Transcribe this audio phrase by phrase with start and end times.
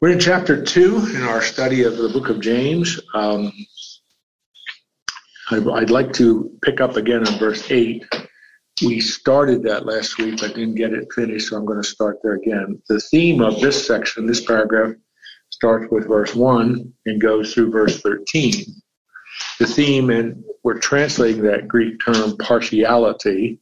[0.00, 3.00] We're in chapter two in our study of the book of James.
[3.14, 3.52] Um,
[5.50, 8.06] I'd like to pick up again on verse 8.
[8.84, 12.18] We started that last week, but didn't get it finished, so I'm going to start
[12.22, 12.80] there again.
[12.88, 14.94] The theme of this section, this paragraph,
[15.50, 18.66] starts with verse 1 and goes through verse 13.
[19.58, 23.58] The theme, and we're translating that Greek term partiality,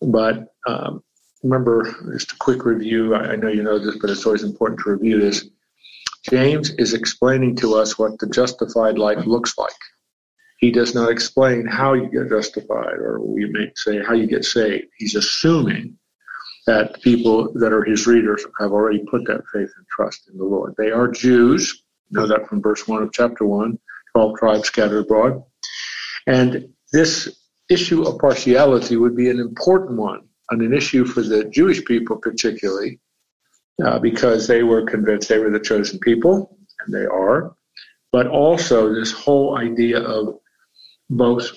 [0.00, 1.04] but um,
[1.42, 3.14] remember, just a quick review.
[3.14, 5.48] I know you know this, but it's always important to review this.
[6.30, 9.72] James is explaining to us what the justified life looks like.
[10.58, 14.44] He does not explain how you get justified, or we may say how you get
[14.44, 14.86] saved.
[14.96, 15.98] He's assuming
[16.68, 20.44] that people that are his readers have already put that faith and trust in the
[20.44, 20.74] Lord.
[20.78, 21.82] They are Jews.
[22.10, 23.76] You know that from verse 1 of chapter 1,
[24.14, 25.42] 12 tribes scattered abroad.
[26.28, 27.36] And this
[27.68, 32.16] issue of partiality would be an important one, and an issue for the Jewish people
[32.16, 33.00] particularly,
[33.84, 37.54] uh, because they were convinced they were the chosen people, and they are.
[38.12, 40.38] But also this whole idea of
[41.08, 41.50] both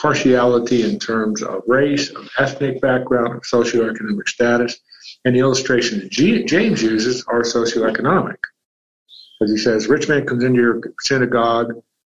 [0.00, 4.78] partiality in terms of race, of ethnic background, of socioeconomic status,
[5.24, 8.36] and the illustration that James uses are socioeconomic.
[9.42, 11.72] As he says, rich man comes into your synagogue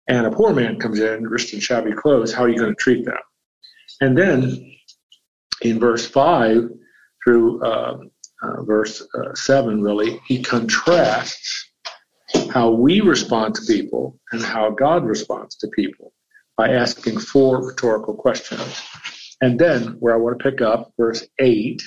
[0.08, 2.82] and a poor man comes in, dressed in shabby clothes, how are you going to
[2.82, 3.18] treat them?
[4.00, 4.74] And then
[5.62, 6.68] in verse 5
[7.24, 7.98] through uh,
[8.42, 11.70] uh, verse uh, 7, really, he contrasts
[12.50, 16.12] how we respond to people and how God responds to people
[16.56, 18.82] by asking four rhetorical questions.
[19.40, 21.82] And then, where I want to pick up, verse 8,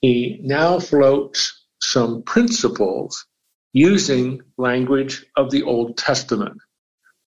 [0.00, 3.26] he now floats some principles
[3.72, 6.58] using language of the Old Testament.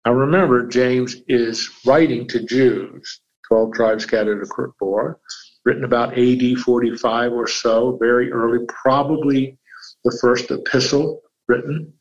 [0.06, 5.16] Now remember, James is writing to Jews, 12 tribes scattered abroad,
[5.68, 9.58] written about AD 45 or so, very early, probably
[10.06, 11.92] the first epistle written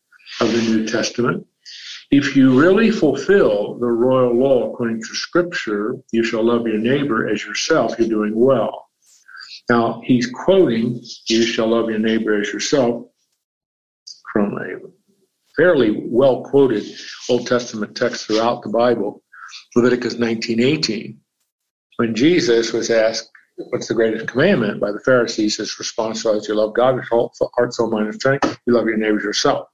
[0.40, 1.44] of the New Testament.
[2.12, 7.28] If you really fulfill the royal law according to Scripture, you shall love your neighbor
[7.28, 8.86] as yourself, you're doing well.
[9.68, 13.06] Now, he's quoting, you shall love your neighbor as yourself,
[14.32, 14.78] from a
[15.56, 16.84] fairly well quoted
[17.28, 19.24] Old Testament text throughout the Bible,
[19.74, 21.16] Leviticus 19:18.
[21.96, 26.54] When Jesus was asked, what's the greatest commandment by the Pharisees, is response was, You
[26.54, 28.58] love God with all heart, soul, mind, and strength.
[28.66, 29.68] You love your neighbors yourself.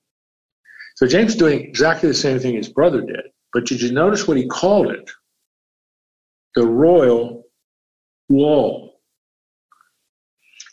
[0.97, 3.23] So James is doing exactly the same thing his brother did.
[3.53, 5.11] But did you notice what he called it?
[6.55, 7.45] The royal
[8.29, 8.91] law.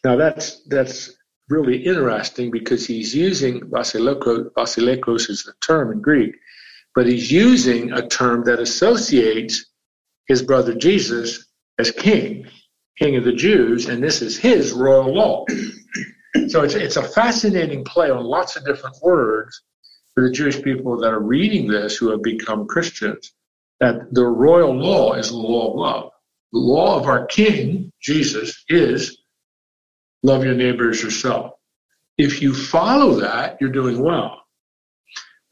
[0.03, 1.12] Now that's that's
[1.50, 6.36] really interesting because he's using basilikos is the term in Greek,
[6.96, 9.66] but he's using a term that associates
[10.28, 11.47] his brother Jesus
[11.80, 12.46] as king
[12.99, 15.45] king of the Jews, and this is his royal law.
[16.49, 19.61] so it's, it's a fascinating play on lots of different words
[20.13, 23.33] for the Jewish people that are reading this who have become Christians,
[23.79, 26.11] that the royal law is the law of love.
[26.51, 29.17] The law of our king, Jesus, is
[30.23, 31.53] love your neighbor as yourself.
[32.17, 34.41] If you follow that, you're doing well.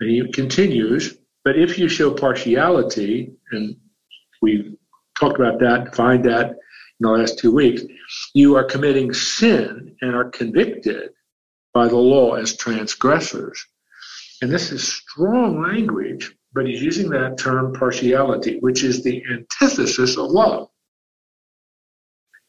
[0.02, 3.78] And he continues, but if you show partiality, and
[4.42, 4.76] we've
[5.18, 6.58] talked about that, defined that
[7.00, 7.84] in the last two weeks,
[8.34, 11.10] you are committing sin and are convicted
[11.74, 13.64] by the law as transgressors.
[14.42, 20.18] And this is strong language, but he's using that term partiality, which is the antithesis
[20.18, 20.70] of love.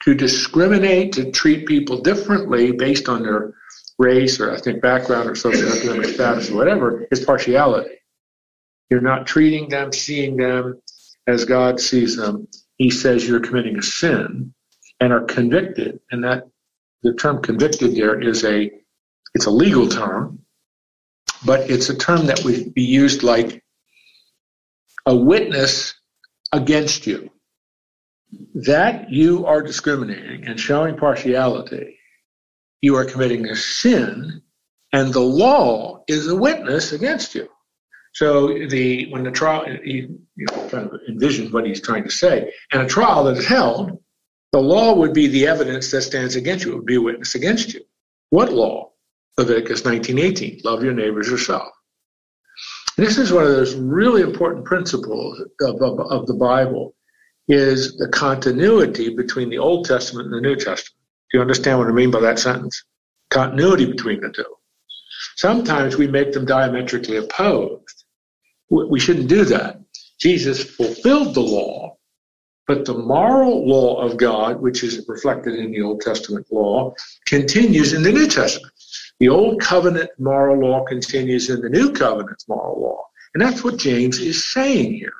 [0.05, 3.55] To discriminate, to treat people differently based on their
[3.99, 7.97] race or ethnic background or socioeconomic status or whatever is partiality.
[8.89, 10.81] You're not treating them, seeing them
[11.27, 12.49] as God sees them
[12.79, 14.55] he says you're committing a sin
[15.01, 16.01] and are convicted.
[16.11, 16.45] And that
[17.03, 18.71] the term convicted there is a
[19.35, 20.41] it's a legal term,
[21.45, 23.63] but it's a term that would be used like
[25.05, 25.95] a witness
[26.53, 27.31] against you.
[28.55, 31.99] That you are discriminating and showing partiality,
[32.81, 34.43] you are committing a sin,
[34.93, 37.49] and the law is a witness against you.
[38.19, 42.53] So the when the trial, you, you kind of envision what he's trying to say.
[42.73, 44.03] And a trial that is held,
[44.51, 46.73] the law would be the evidence that stands against you.
[46.73, 47.83] It would be a witness against you.
[48.31, 48.91] What law?
[49.37, 50.65] Leviticus 19:18.
[50.65, 51.69] Love your neighbors yourself.
[52.97, 56.97] This is one of those really important principles of, of, of the Bible
[57.47, 60.99] is the continuity between the Old Testament and the New Testament.
[61.31, 62.83] Do you understand what I mean by that sentence?
[63.31, 64.57] Continuity between the two.
[65.37, 67.98] Sometimes we make them diametrically opposed.
[68.71, 69.81] We shouldn't do that.
[70.21, 71.97] Jesus fulfilled the law,
[72.67, 76.95] but the moral law of God, which is reflected in the Old Testament law,
[77.27, 78.73] continues in the New Testament.
[79.21, 83.05] The old covenant moral law continues in the new covenant moral law.
[83.35, 85.13] And that's what James is saying here.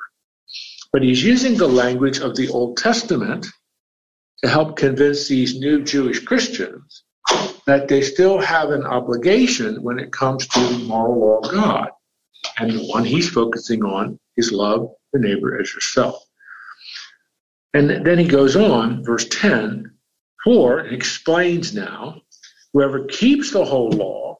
[0.91, 3.47] But he's using the language of the Old Testament
[4.43, 7.03] to help convince these new Jewish Christians
[7.65, 11.89] that they still have an obligation when it comes to the moral law of God.
[12.57, 16.23] And the one he's focusing on is love the neighbor as yourself.
[17.73, 19.91] And then he goes on, verse 10,
[20.43, 22.21] for explains now,
[22.73, 24.37] whoever keeps the whole law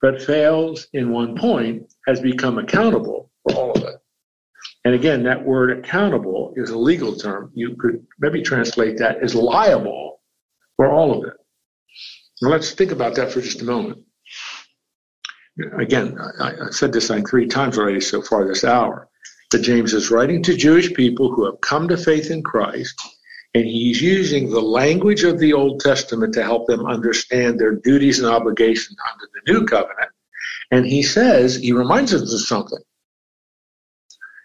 [0.00, 3.96] but fails in one point has become accountable for all of it.
[4.84, 7.50] And again, that word accountable is a legal term.
[7.54, 10.20] You could maybe translate that as liable
[10.76, 11.34] for all of it.
[12.40, 13.98] Now let's think about that for just a moment.
[15.76, 19.08] Again, I, I said this like three times already so far this hour.
[19.50, 23.00] That James is writing to Jewish people who have come to faith in Christ,
[23.52, 28.20] and he's using the language of the Old Testament to help them understand their duties
[28.20, 30.12] and obligations under the new covenant.
[30.70, 32.78] And he says, he reminds us of something.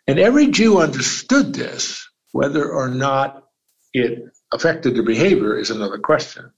[0.08, 3.44] And every Jew understood this, whether or not
[3.94, 6.52] it affected their behavior is another question.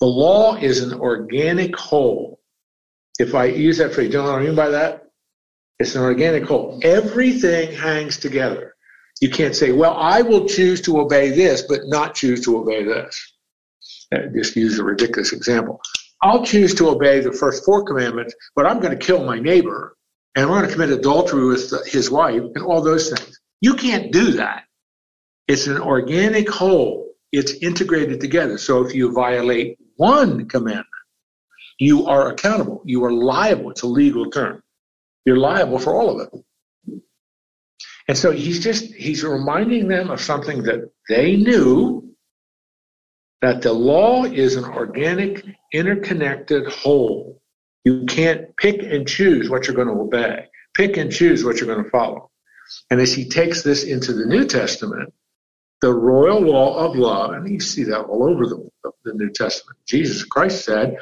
[0.00, 2.39] The law is an organic whole.
[3.20, 5.04] If I use that phrase, you know what I mean by that?
[5.78, 6.80] It's an organic whole.
[6.82, 8.74] Everything hangs together.
[9.20, 12.82] You can't say, well, I will choose to obey this, but not choose to obey
[12.82, 13.32] this.
[14.10, 15.82] Uh, just use a ridiculous example.
[16.22, 19.96] I'll choose to obey the first four commandments, but I'm going to kill my neighbor
[20.34, 23.38] and I'm going to commit adultery with his wife and all those things.
[23.60, 24.64] You can't do that.
[25.46, 27.10] It's an organic whole.
[27.32, 28.56] It's integrated together.
[28.56, 30.86] So if you violate one commandment,
[31.80, 32.82] you are accountable.
[32.84, 33.70] You are liable.
[33.70, 34.62] It's a legal term.
[35.24, 37.00] You're liable for all of it.
[38.06, 42.14] And so he's just, he's reminding them of something that they knew
[43.40, 47.40] that the law is an organic, interconnected whole.
[47.84, 51.72] You can't pick and choose what you're going to obey, pick and choose what you're
[51.72, 52.30] going to follow.
[52.90, 55.14] And as he takes this into the New Testament,
[55.80, 58.68] the royal law of love, and you see that all over the,
[59.04, 59.78] the New Testament.
[59.86, 60.98] Jesus Christ said,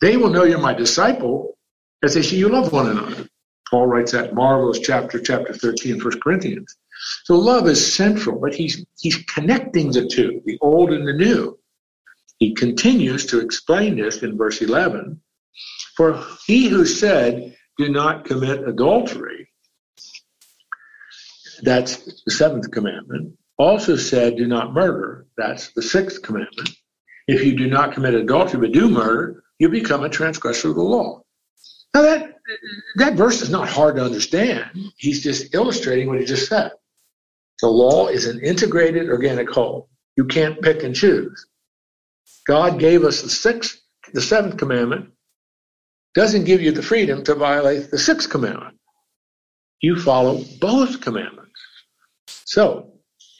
[0.00, 1.56] They will know you're my disciple
[2.02, 3.28] as they see you love one another.
[3.70, 6.76] Paul writes that marvelous chapter, chapter 13, 1 Corinthians.
[7.24, 11.58] So love is central, but he's, he's connecting the two, the old and the new.
[12.38, 15.20] He continues to explain this in verse 11
[15.98, 19.48] for he who said, Do not commit adultery,
[21.62, 26.70] that's the seventh commandment, also said, Do not murder, that's the sixth commandment.
[27.28, 30.82] If you do not commit adultery but do murder, you become a transgressor of the
[30.82, 31.22] law.
[31.94, 32.34] Now that
[32.96, 34.70] that verse is not hard to understand.
[34.96, 36.72] He's just illustrating what he just said.
[37.60, 39.88] The law is an integrated organic whole.
[40.16, 41.46] You can't pick and choose.
[42.46, 43.80] God gave us the sixth,
[44.12, 45.10] the seventh commandment
[46.14, 48.76] doesn't give you the freedom to violate the sixth commandment.
[49.80, 51.60] You follow both commandments.
[52.26, 52.92] So,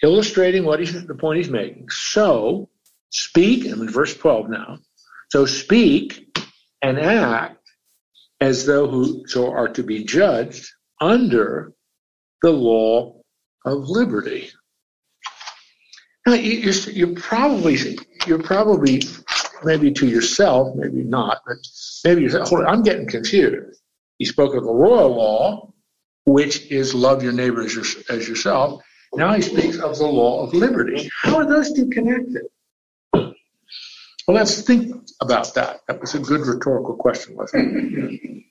[0.03, 1.89] illustrating what he's the point he's making.
[1.91, 2.69] So,
[3.11, 4.79] speak, I'm in verse 12 now.
[5.31, 6.37] So speak
[6.83, 7.59] and act
[8.41, 10.69] as though who so are to be judged
[11.01, 11.73] under
[12.43, 13.21] the law
[13.65, 14.51] of liberty.
[16.27, 19.03] Now, you're, you're probably you're probably
[19.65, 21.57] maybe to yourself, maybe not, but
[22.05, 23.81] maybe you hold on, I'm getting confused.
[24.19, 25.73] He spoke of the royal law,
[26.27, 28.83] which is love your neighbor as, your, as yourself.
[29.15, 31.09] Now he speaks of the law of liberty.
[31.23, 32.43] How are those two connected?
[34.29, 35.81] Well, let's think about that.
[35.89, 38.43] That was a good rhetorical question, wasn't it?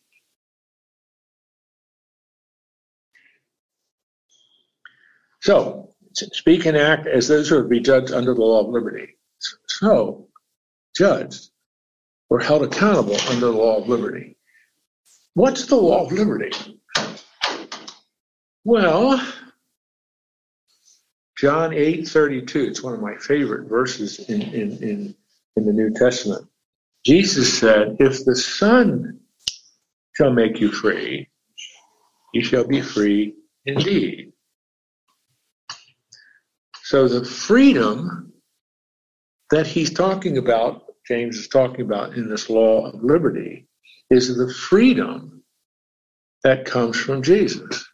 [5.44, 9.18] So, speak and act as those who would be judged under the law of liberty.
[9.68, 10.30] So,
[10.98, 11.52] judged
[12.32, 14.36] or held accountable under the law of liberty.
[15.36, 16.82] What's the law of liberty?
[18.64, 19.24] Well,
[21.38, 25.16] John 8 32, it's one of my favorite verses in, in, in,
[25.58, 26.48] in the New Testament.
[27.06, 29.20] Jesus said, If the Son
[30.16, 31.30] shall make you free,
[32.34, 33.36] you shall be free
[33.66, 34.34] indeed.
[36.84, 38.32] So the freedom
[39.52, 43.68] that he's talking about James is talking about in this law of liberty
[44.10, 45.44] is the freedom
[46.44, 47.88] that comes from Jesus.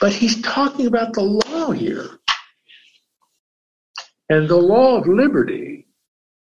[0.00, 2.08] But he's talking about the law here.
[4.28, 5.69] And the law of liberty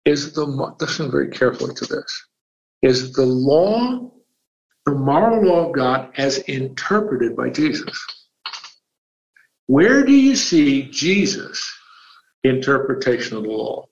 [0.08, 2.26] is the, listen very carefully to this,
[2.82, 4.12] is the law,
[4.86, 8.00] the moral law of God as interpreted by Jesus.
[9.68, 11.70] Where do you see Jesus'
[12.44, 13.88] interpretation of the law?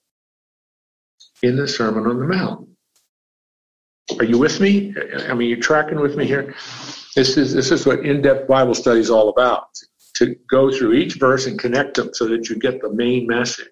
[1.43, 2.67] in the Sermon on the Mount.
[4.19, 4.93] Are you with me?
[5.27, 6.53] I mean, you're tracking with me here.
[7.15, 9.67] This is this is what in-depth Bible study is all about.
[10.15, 13.67] To go through each verse and connect them so that you get the main message.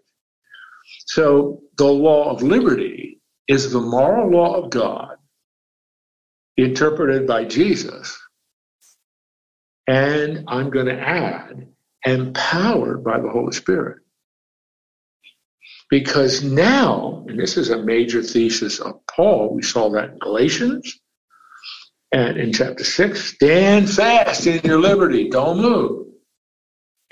[1.06, 5.16] So the law of liberty is the moral law of God
[6.58, 8.18] interpreted by Jesus.
[9.88, 11.68] And I'm going to add,
[12.06, 14.00] empowered by the Holy Spirit.
[15.90, 21.00] Because now, and this is a major thesis of Paul, we saw that in Galatians
[22.12, 26.03] and in chapter 6 stand fast in your liberty, don't move.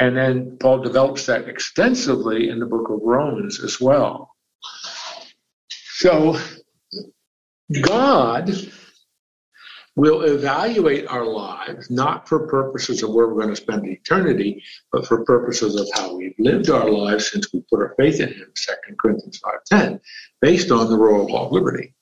[0.02, 4.36] And then Paul develops that extensively in the book of Romans as well.
[5.70, 6.40] So,
[7.84, 8.50] God
[9.96, 15.06] will evaluate our lives not for purposes of where we're going to spend eternity, but
[15.06, 18.52] for purposes of how we've lived our lives since we put our faith in Him,
[18.56, 19.40] 2 Corinthians
[19.72, 20.00] 5.10,
[20.42, 21.94] based on the royal law of liberty.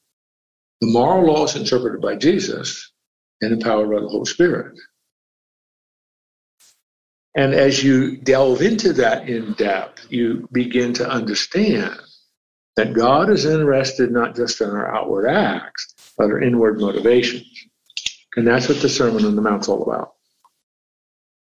[0.80, 2.94] The moral law is interpreted by Jesus
[3.42, 4.80] and empowered by the Holy Spirit.
[7.36, 11.96] And as you delve into that in depth, you begin to understand
[12.76, 17.46] that God is interested not just in our outward acts, but our inward motivations.
[18.36, 20.14] And that's what the Sermon on the Mount's all about.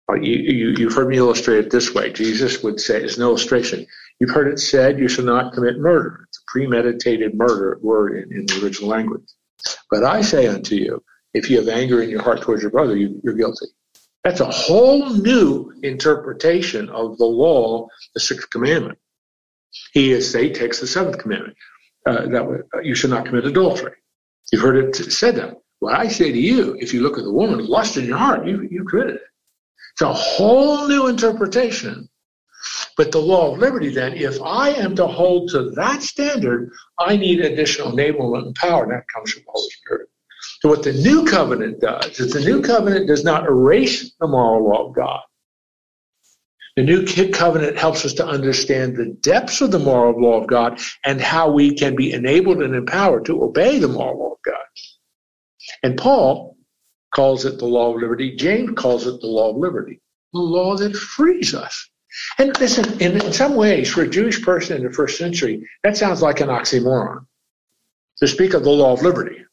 [0.08, 2.12] Uh, you, you, you've heard me illustrate it this way.
[2.12, 3.86] Jesus would say, as an illustration,
[4.18, 6.26] you've heard it said, you shall not commit murder.
[6.28, 9.28] It's a premeditated murder word in, in the original language.
[9.90, 11.02] But I say unto you,
[11.34, 13.66] if you have anger in your heart towards your brother, you, you're guilty.
[14.26, 18.98] That's a whole new interpretation of the law, the sixth commandment.
[19.92, 21.56] He is say takes the seventh commandment.
[22.04, 23.92] Uh, that uh, you should not commit adultery.
[24.50, 25.58] You've heard it said that.
[25.78, 28.48] What I say to you, if you look at the woman, lust in your heart,
[28.48, 29.22] you, you committed it.
[29.92, 32.08] It's a whole new interpretation.
[32.96, 37.16] But the law of liberty, then, if I am to hold to that standard, I
[37.16, 40.08] need additional enablement and power, and that comes from the Holy Spirit.
[40.60, 44.68] So, what the new covenant does is the new covenant does not erase the moral
[44.68, 45.20] law of God.
[46.76, 50.78] The new covenant helps us to understand the depths of the moral law of God
[51.04, 54.64] and how we can be enabled and empowered to obey the moral law of God.
[55.82, 56.56] And Paul
[57.14, 58.36] calls it the law of liberty.
[58.36, 60.00] James calls it the law of liberty,
[60.34, 61.88] the law that frees us.
[62.38, 65.96] And listen, in, in some ways, for a Jewish person in the first century, that
[65.96, 67.26] sounds like an oxymoron
[68.18, 69.44] to speak of the law of liberty.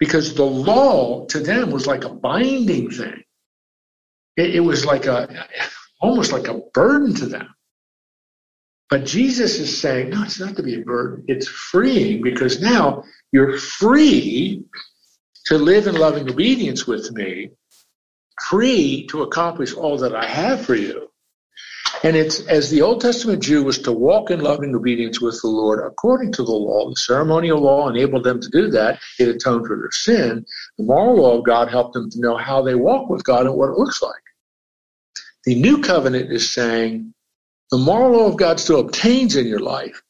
[0.00, 3.22] Because the law to them was like a binding thing.
[4.36, 5.46] It, it was like a,
[6.00, 7.54] almost like a burden to them.
[8.88, 11.24] But Jesus is saying, no, it's not to be a burden.
[11.28, 14.64] It's freeing because now you're free
[15.46, 17.50] to live in loving obedience with me,
[18.48, 21.09] free to accomplish all that I have for you.
[22.02, 25.48] And it's as the Old Testament Jew was to walk in loving obedience with the
[25.48, 29.00] Lord according to the law, the ceremonial law enabled them to do that.
[29.18, 30.46] It atoned for their sin.
[30.78, 33.54] The moral law of God helped them to know how they walk with God and
[33.54, 34.22] what it looks like.
[35.44, 37.12] The new covenant is saying
[37.70, 40.02] the moral law of God still obtains in your life,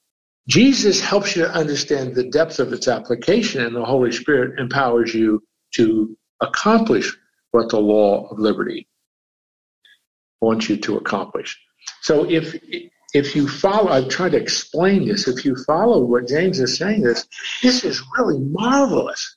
[0.49, 5.15] Jesus helps you to understand the depth of its application, and the Holy Spirit empowers
[5.15, 5.43] you
[5.75, 7.17] to accomplish
[7.51, 8.89] what the law of liberty
[10.41, 11.61] wants you to accomplish.
[12.03, 12.57] So if
[13.13, 15.27] if you follow, I've tried to explain this.
[15.27, 17.27] If you follow what James is saying, this
[17.63, 19.37] this is really marvelous.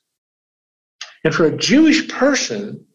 [1.24, 2.86] And for a Jewish person,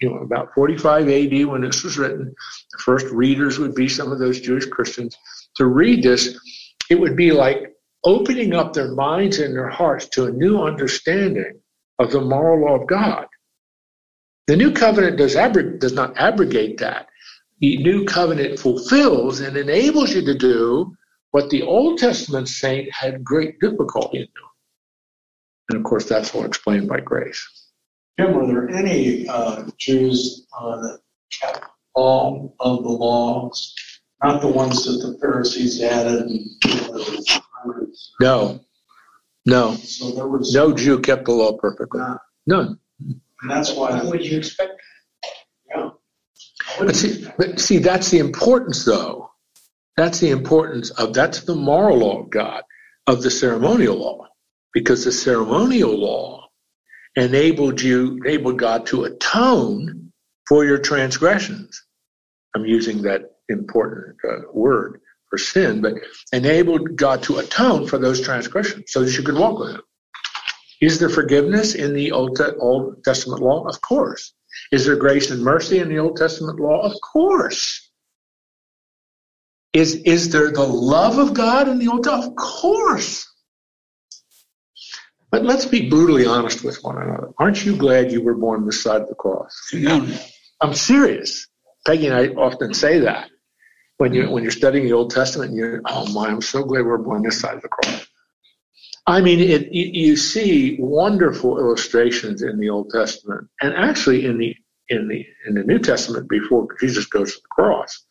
[0.00, 2.34] you know, about 45 AD when this was written,
[2.72, 5.16] the first readers would be some of those Jewish Christians.
[5.56, 6.38] To read this,
[6.88, 11.60] it would be like opening up their minds and their hearts to a new understanding
[11.98, 13.26] of the moral law of God.
[14.46, 17.09] The new covenant does, abrog- does not abrogate that.
[17.60, 20.94] The new covenant fulfills and enables you to do
[21.32, 24.50] what the Old Testament saint had great difficulty in doing.
[25.70, 27.46] And of course, that's all explained by grace.
[28.18, 31.00] Jim, were there any uh, Jews uh, that
[31.40, 31.64] kept
[31.94, 33.74] all of the laws
[34.22, 36.30] not the ones that the Pharisees added.
[38.20, 38.60] No,
[39.46, 40.52] no, So there was.
[40.52, 42.00] no Jew kept the law perfectly.
[42.00, 42.20] Not.
[42.46, 42.78] None.
[43.00, 44.02] And that's why.
[44.02, 44.72] Would you expect?
[46.86, 49.30] But see, but see, that's the importance, though.
[49.96, 52.62] That's the importance of that's the moral law of God,
[53.06, 54.28] of the ceremonial law,
[54.72, 56.48] because the ceremonial law
[57.16, 60.12] enabled you, enabled God to atone
[60.48, 61.84] for your transgressions.
[62.54, 65.94] I'm using that important uh, word for sin, but
[66.32, 69.82] enabled God to atone for those transgressions so that you could walk with Him.
[70.80, 73.66] Is there forgiveness in the Old, Old Testament law?
[73.66, 74.32] Of course.
[74.70, 76.80] Is there grace and mercy in the Old Testament law?
[76.80, 77.90] Of course.
[79.72, 82.38] Is, is there the love of God in the Old Testament?
[82.38, 83.26] Of course.
[85.30, 87.30] But let's be brutally honest with one another.
[87.38, 89.70] Aren't you glad you were born this side of the cross?
[89.72, 90.04] Yeah.
[90.60, 91.46] I'm serious.
[91.86, 93.30] Peggy and I often say that
[94.00, 95.54] when you when you're studying the Old Testament.
[95.54, 98.06] You're oh my, I'm so glad we're born this side of the cross.
[99.10, 104.54] I mean, it, you, see wonderful illustrations in the Old Testament, and actually in the
[104.88, 108.06] in the in the New Testament before Jesus goes to the cross.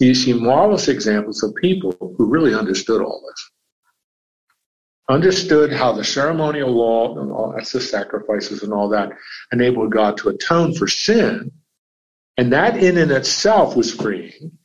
[0.00, 3.50] You see marvelous examples of people who really understood all this
[5.08, 9.12] understood how the ceremonial law and all that's the sacrifices and all that
[9.52, 11.50] enabled God to atone for sin.
[12.38, 14.58] And that in and itself was freeing.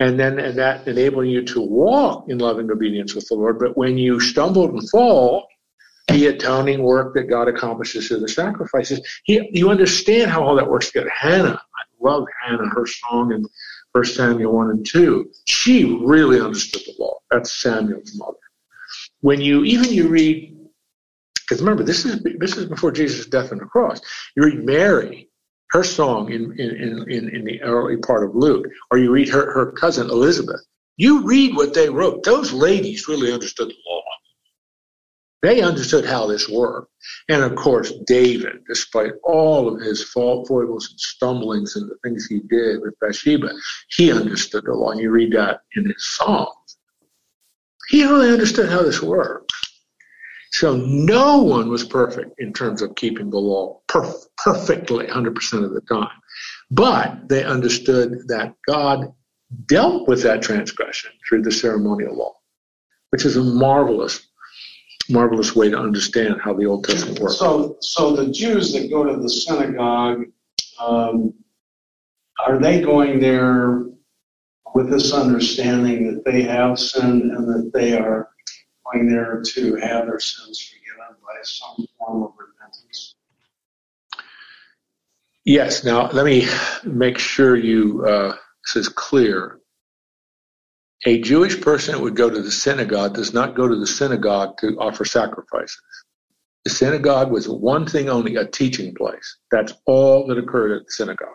[0.00, 3.58] And then and that enabling you to walk in loving obedience with the Lord.
[3.58, 5.46] But when you stumble and fall,
[6.08, 10.68] the atoning work that God accomplishes through the sacrifices, he, you understand how all that
[10.68, 11.10] works together.
[11.10, 13.46] Hannah, I love Hannah, her song in
[13.92, 15.30] 1 Samuel 1 and 2.
[15.46, 17.18] She really understood the law.
[17.30, 18.36] That's Samuel's mother
[19.24, 20.54] when you even you read,
[21.34, 24.00] because remember this is this is before Jesus' death on the cross.
[24.36, 25.30] You read Mary,
[25.74, 29.52] her song in in in, in the early part of Luke, or you read her
[29.52, 30.64] her cousin Elizabeth.
[30.96, 32.22] You read what they wrote.
[32.22, 34.00] Those ladies really understood the law.
[35.42, 36.90] They understood how this worked.
[37.28, 42.24] And of course, David, despite all of his fault, foibles, and stumblings and the things
[42.24, 43.50] he did with Bathsheba,
[43.90, 44.92] he understood the law.
[44.92, 46.78] And you read that in his Psalms.
[47.90, 49.43] He really understood how this worked.
[50.54, 55.74] So no one was perfect in terms of keeping the law perf- perfectly 100% of
[55.74, 56.16] the time.
[56.70, 59.12] But they understood that God
[59.66, 62.34] dealt with that transgression through the ceremonial law,
[63.10, 64.28] which is a marvelous,
[65.10, 67.36] marvelous way to understand how the Old Testament works.
[67.36, 70.22] So, so the Jews that go to the synagogue,
[70.78, 71.34] um,
[72.46, 73.86] are they going there
[74.72, 78.28] with this understanding that they have sinned and that they are
[79.02, 83.14] there to have their sins forgiven by some form of repentance.
[85.44, 85.84] Yes.
[85.84, 86.46] Now, let me
[86.84, 89.60] make sure you uh, this is clear.
[91.06, 94.56] A Jewish person that would go to the synagogue does not go to the synagogue
[94.58, 95.82] to offer sacrifices.
[96.64, 99.36] The synagogue was one thing only, a teaching place.
[99.50, 101.28] That's all that occurred at the synagogue.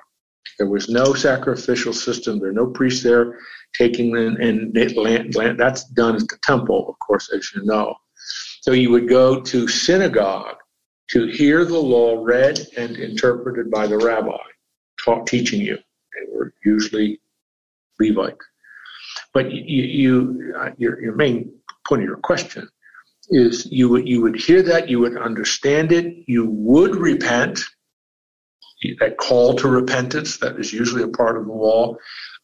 [0.57, 2.39] There was no sacrificial system.
[2.39, 3.37] There are no priests there
[3.77, 5.59] taking in, in land, land.
[5.59, 7.95] That's done at the temple, of course, as you know.
[8.61, 10.57] So you would go to synagogue
[11.11, 14.37] to hear the law read and interpreted by the rabbi
[15.03, 15.75] taught, teaching you.
[15.75, 17.19] They were usually
[17.99, 18.45] Levites.
[19.33, 21.51] But you, you uh, your, your main
[21.87, 22.67] point of your question
[23.29, 27.59] is you would you would hear that, you would understand it, you would repent,
[28.99, 31.95] that call to repentance that is usually a part of the law.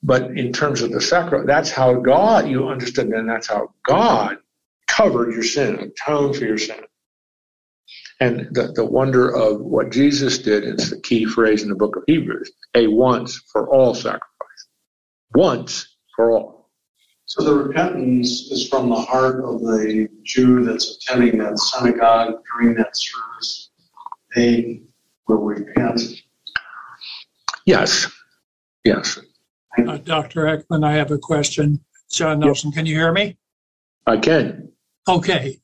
[0.03, 4.37] But in terms of the sacrifice, that's how God, you understood, and that's how God
[4.87, 6.81] covered your sin, atoned for your sin.
[8.19, 11.95] And the, the wonder of what Jesus did is the key phrase in the book
[11.95, 14.21] of Hebrews a once for all sacrifice.
[15.33, 16.69] Once for all.
[17.25, 22.75] So the repentance is from the heart of the Jew that's attending that synagogue during
[22.75, 23.71] that service.
[24.35, 24.83] They
[25.27, 26.01] will repent
[27.65, 28.12] Yes.
[28.84, 29.19] Yes.
[29.78, 30.43] Uh, Dr.
[30.43, 31.80] Eckman, I have a question.
[32.12, 32.78] John Nelson, yep.
[32.78, 33.38] can you hear me?
[34.06, 34.71] I can.
[35.08, 35.60] Okay.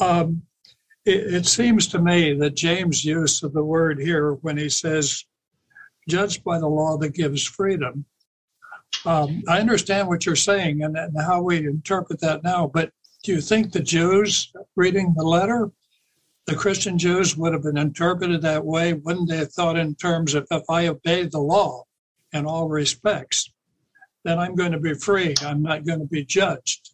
[0.00, 0.42] Um,
[1.04, 5.24] it, it, seems to me that James' use of the word here when he says,
[6.08, 8.04] judged by the law that gives freedom.
[9.04, 12.90] Um, I understand what you're saying and, and how we interpret that now, but
[13.22, 15.70] do you think the Jews reading the letter
[16.50, 20.34] the Christian Jews would have been interpreted that way, wouldn't they have thought in terms
[20.34, 21.84] of if I obey the law
[22.32, 23.52] in all respects,
[24.24, 25.34] then I'm going to be free.
[25.42, 26.90] I'm not going to be judged.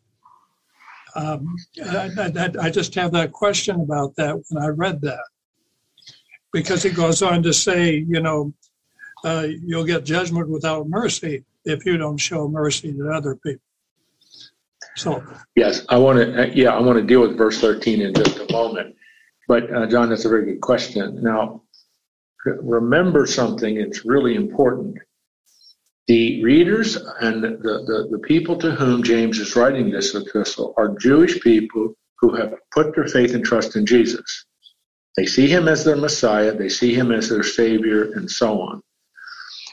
[1.14, 5.24] Um, I, I, I, just have that question about that when I read that.
[6.52, 8.52] Because he goes on to say, you know,
[9.24, 13.62] uh, you'll get judgment without mercy if you don't show mercy to other people.
[14.96, 18.38] So, yes, I want to, yeah, I want to deal with verse 13 in just
[18.38, 18.96] a moment.
[19.48, 21.22] But uh, John, that's a very good question.
[21.22, 21.62] Now,
[22.44, 24.98] remember something, it's really important.
[26.06, 30.96] The readers and the, the, the people to whom James is writing this epistle are
[30.96, 34.46] Jewish people who have put their faith and trust in Jesus.
[35.16, 38.82] They see him as their Messiah, they see him as their Savior, and so on.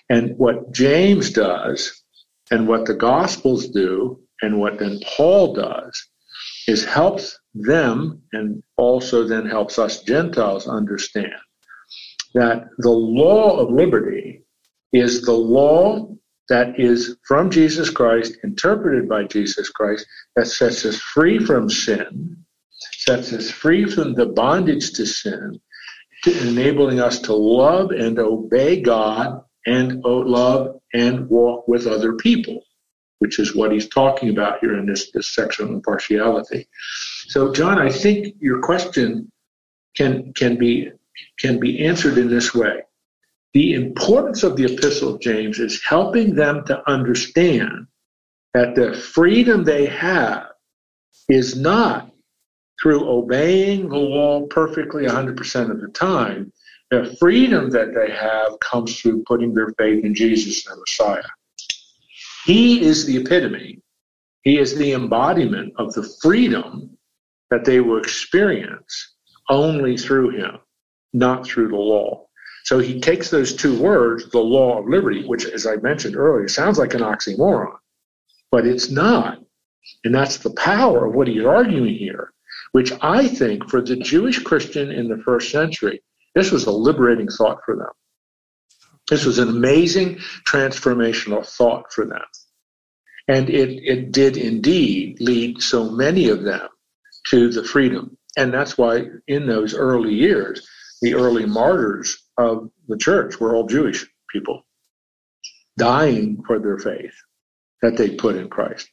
[0.09, 2.03] And what James does,
[2.51, 6.07] and what the Gospels do, and what then Paul does,
[6.67, 11.34] is helps them and also then helps us Gentiles understand
[12.34, 14.44] that the law of liberty
[14.92, 16.10] is the law
[16.50, 22.38] that is from Jesus Christ, interpreted by Jesus Christ, that sets us free from sin,
[22.70, 25.60] sets us free from the bondage to sin,
[26.26, 32.63] enabling us to love and obey God and oh, love and walk with other people,
[33.20, 36.68] which is what he's talking about here in this, this section on partiality.
[37.34, 39.32] So, John, I think your question
[39.96, 40.91] can can be
[41.39, 42.82] can be answered in this way.
[43.56, 47.88] The importance of the Epistle of James is helping them to understand
[48.54, 50.46] that the freedom they have
[51.28, 52.12] is not
[52.80, 56.54] through obeying the law perfectly 100% of the time.
[56.91, 61.24] The freedom that they have comes through putting their faith in Jesus, the Messiah.
[62.46, 63.82] He is the epitome,
[64.43, 66.96] He is the embodiment of the freedom
[67.54, 69.13] that they will experience
[69.48, 70.58] only through Him,
[71.13, 72.26] not through the law.
[72.63, 76.48] So he takes those two words, the law of liberty, which, as I mentioned earlier,
[76.48, 77.76] sounds like an oxymoron,
[78.50, 79.38] but it's not.
[80.04, 82.34] And that's the power of what he's arguing here,
[82.72, 86.02] which I think for the Jewish Christian in the first century,
[86.34, 87.94] this was a liberating thought for them.
[89.10, 92.26] This was an amazing transformational thought for them.
[93.28, 96.68] And it, it did indeed lead so many of them
[97.27, 98.17] to the freedom.
[98.38, 100.67] And that's why in those early years,
[101.01, 104.63] the early martyrs of the church were all Jewish people
[105.77, 107.13] dying for their faith
[107.81, 108.89] that they put in Christ.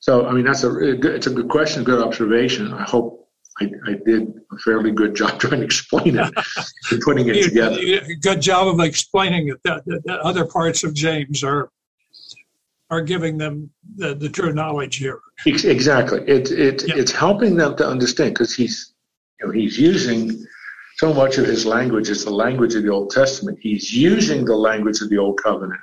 [0.00, 2.72] So, I mean, that's a it's a good question, good observation.
[2.72, 3.28] I hope
[3.60, 6.32] I, I did a fairly good job trying to explain it
[6.90, 7.80] and putting it together.
[8.20, 9.62] Good job of explaining it.
[9.64, 11.70] That, that other parts of James are
[12.90, 15.20] are giving them the, the true knowledge here.
[15.46, 16.20] Exactly.
[16.26, 16.96] It, it, yeah.
[16.96, 18.94] It's helping them to understand because he's
[19.40, 20.44] you know, he's using
[20.96, 23.58] so much of his language is the language of the Old Testament.
[23.60, 25.80] He's using the language of the Old Covenant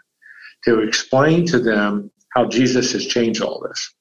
[0.66, 3.94] to explain to them how Jesus has changed all this.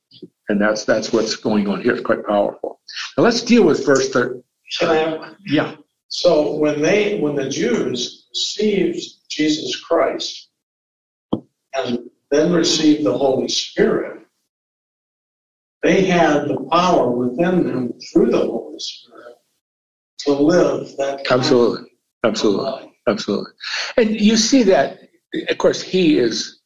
[0.48, 1.92] And that's that's what's going on here.
[1.92, 2.80] It's quite powerful.
[3.16, 4.42] Now let's deal with verse 13.
[5.46, 5.76] Yeah.
[6.08, 10.50] So when they when the Jews received Jesus Christ
[11.74, 14.26] and then received the Holy Spirit,
[15.82, 19.36] they had the power within them through the Holy Spirit
[20.20, 21.90] to live that absolutely,
[22.24, 23.52] absolutely, absolutely.
[23.96, 24.98] And you see that,
[25.48, 26.60] of course, he is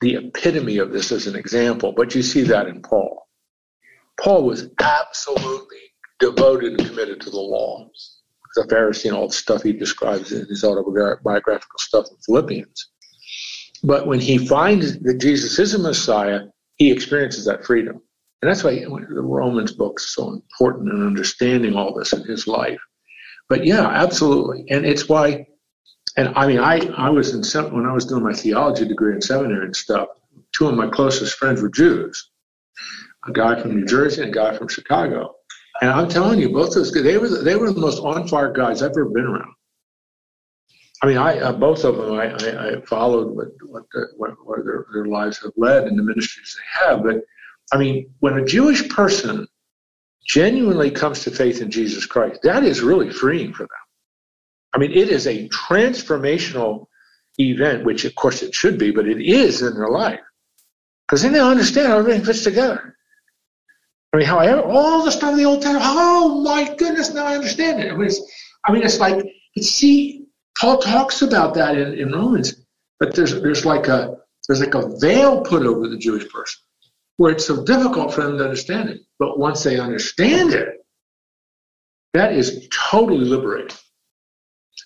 [0.00, 3.28] the epitome of this as an example, but you see that in Paul.
[4.20, 5.78] Paul was absolutely
[6.18, 7.88] devoted and committed to the law.
[8.54, 12.88] The Pharisee and all the stuff he describes in his autobiographical stuff in Philippians.
[13.84, 16.44] But when he finds that Jesus is a Messiah,
[16.76, 18.00] he experiences that freedom.
[18.40, 22.46] And that's why the Romans book is so important in understanding all this in his
[22.46, 22.80] life.
[23.48, 24.64] But yeah, absolutely.
[24.70, 25.46] And it's why,
[26.16, 29.20] and I mean, I, I was in, when I was doing my theology degree in
[29.20, 30.08] seminary and stuff,
[30.52, 32.30] two of my closest friends were Jews,
[33.26, 35.34] a guy from New Jersey and a guy from Chicago.
[35.82, 38.80] And I'm telling you, both those they were they were the most on fire guys
[38.80, 39.52] I've ever been around.
[41.04, 44.30] I mean, I uh, both of them I, I, I followed what what, the, what,
[44.42, 47.02] what their, their lives have led and the ministries they have.
[47.02, 47.16] But
[47.74, 49.46] I mean, when a Jewish person
[50.26, 53.84] genuinely comes to faith in Jesus Christ, that is really freeing for them.
[54.72, 56.86] I mean, it is a transformational
[57.38, 60.20] event, which of course it should be, but it is in their life.
[61.06, 62.96] Because then they understand how everything fits together.
[64.14, 67.26] I mean, how I, all the stuff in the Old Testament, oh my goodness, now
[67.26, 67.92] I understand it.
[67.92, 68.22] I mean, it's,
[68.64, 69.22] I mean, it's like,
[69.60, 70.23] see,
[70.58, 72.54] Paul talks about that in, in Romans,
[73.00, 76.60] but there's, there's like a, there's like a veil put over the Jewish person
[77.16, 79.00] where it's so difficult for them to understand it.
[79.18, 80.84] But once they understand it,
[82.12, 83.76] that is totally liberating.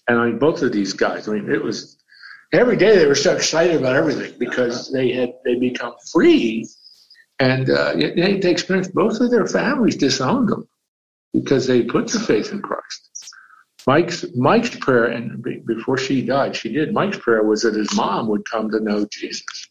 [0.06, 1.98] And I mean, both of these guys, I mean, it was
[2.52, 6.66] every day they were so excited about everything because they had they become free,
[7.38, 10.66] and uh, they, they experienced both of their families disowned them
[11.32, 13.17] because they put their faith in Christ.
[13.88, 16.92] Mike's Mike's prayer, and before she died, she did.
[16.92, 19.66] Mike's prayer was that his mom would come to know Jesus,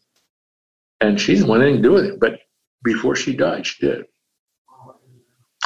[1.00, 2.18] and she didn't want anything to do with it.
[2.18, 2.40] But
[2.82, 4.06] before she died, she did.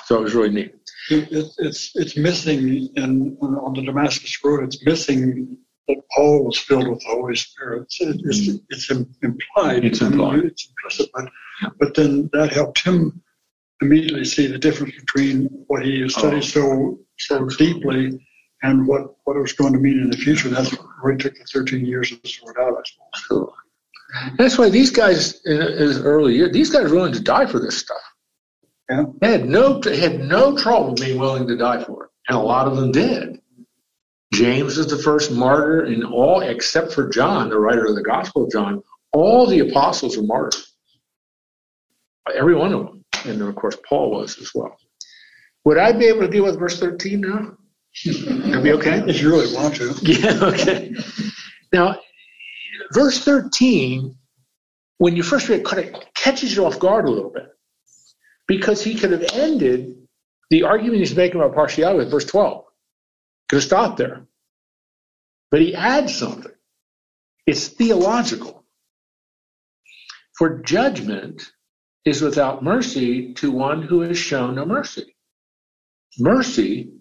[0.04, 0.74] So it was really neat.
[1.08, 1.28] It,
[1.60, 4.64] it's it's missing in on the Damascus Road.
[4.64, 5.56] It's missing
[5.88, 7.84] that Paul was filled with the Holy Spirit.
[7.84, 8.56] It's, it's, mm-hmm.
[8.68, 8.90] it's
[9.22, 9.86] implied.
[9.86, 10.44] It's implied.
[10.44, 11.24] It's implicit, but,
[11.78, 13.22] but then that helped him
[13.80, 16.40] immediately see the difference between what he studied oh.
[16.40, 18.20] so so deeply
[18.62, 20.48] and what, what it was going to mean in the future.
[20.48, 20.70] That's
[21.01, 23.27] where it took the 13 years to sort out, I suppose.
[23.27, 23.53] Sure.
[24.37, 27.59] That's why these guys in his early years, these guys were willing to die for
[27.59, 28.03] this stuff.
[28.90, 29.05] Yeah.
[29.20, 32.40] They had no they had no trouble being willing to die for it, and a
[32.40, 33.40] lot of them did.
[34.35, 38.44] James is the first martyr in all except for John, the writer of the Gospel
[38.44, 38.83] of John.
[39.12, 40.75] All the apostles were martyrs.
[42.35, 44.77] every one of them, and then of course Paul was as well.
[45.64, 47.57] Would I be able to deal with verse 13 now?
[48.05, 49.02] That'd be okay?
[49.07, 49.94] If you really want to.
[50.02, 50.94] Yeah, okay.
[51.72, 51.98] Now,
[52.92, 54.16] verse 13,
[54.98, 57.48] when you first read it, kind of catches you off guard a little bit
[58.46, 59.96] because he could have ended
[60.50, 62.64] the argument he's making about partiality with verse 12.
[63.48, 64.26] Could have stopped there.
[65.50, 66.52] But he adds something.
[67.46, 68.64] It's theological.
[70.38, 71.52] For judgment
[72.05, 75.14] is without mercy to one who has shown no mercy.
[76.18, 76.92] Mercy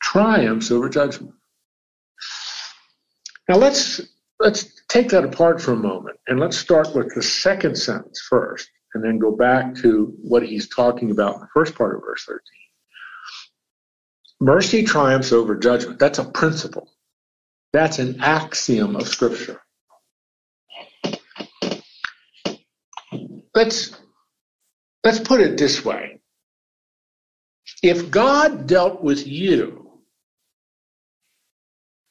[0.00, 1.34] triumphs over judgment.
[3.48, 4.00] Now let's
[4.40, 8.70] let's take that apart for a moment and let's start with the second sentence first
[8.94, 12.24] and then go back to what he's talking about in the first part of verse
[12.24, 12.40] 13.
[14.40, 15.98] Mercy triumphs over judgment.
[15.98, 16.88] That's a principle.
[17.72, 19.60] That's an axiom of scripture.
[23.54, 23.96] Let's
[25.04, 26.20] let's put it this way.
[27.82, 29.87] If God dealt with you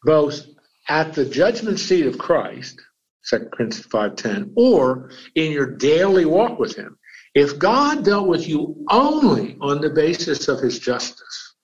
[0.04, 0.46] both
[0.88, 2.82] at the judgment seat of Christ,
[3.30, 6.98] 2 Corinthians 5.10, or in your daily walk with him,
[7.36, 11.56] if God dealt with you only on the basis of his justice,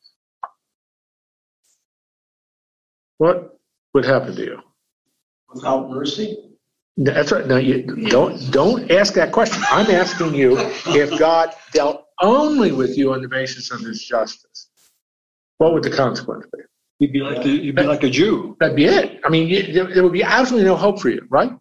[3.18, 3.58] what
[3.94, 4.60] would happen to you?
[5.54, 6.38] Without mercy?
[6.98, 7.48] That's right.
[7.48, 9.64] Now you don't don't ask that question.
[9.70, 14.70] I'm asking you if God dealt only with you on the basis of his justice,
[15.58, 16.64] what would the consequence be?
[17.00, 18.56] You'd be like the, you'd be like a Jew.
[18.60, 19.20] That'd be it.
[19.26, 21.52] I mean, you, there, there would be absolutely no hope for you, right?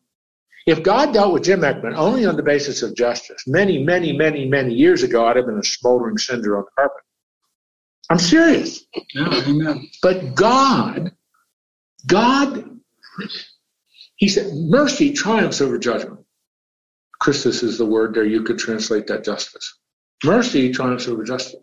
[0.66, 4.46] If God dealt with Jim Eckman only on the basis of justice, many, many, many,
[4.46, 7.02] many years ago, I'd have been a smoldering cinder on the carpet.
[8.10, 8.84] I'm serious.
[9.14, 9.88] Yeah, amen.
[10.02, 11.12] But God,
[12.06, 12.78] God,
[14.16, 16.20] He said, mercy triumphs over judgment.
[17.20, 18.24] krisis is the word there.
[18.24, 19.78] You could translate that justice.
[20.24, 21.56] Mercy triumphs over justice.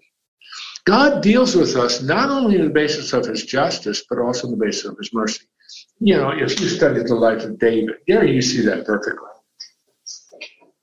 [0.86, 4.52] God deals with us not only on the basis of his justice, but also on
[4.52, 5.46] the basis of his mercy.
[6.00, 9.28] You know, if you study the life of David, there you see that perfectly.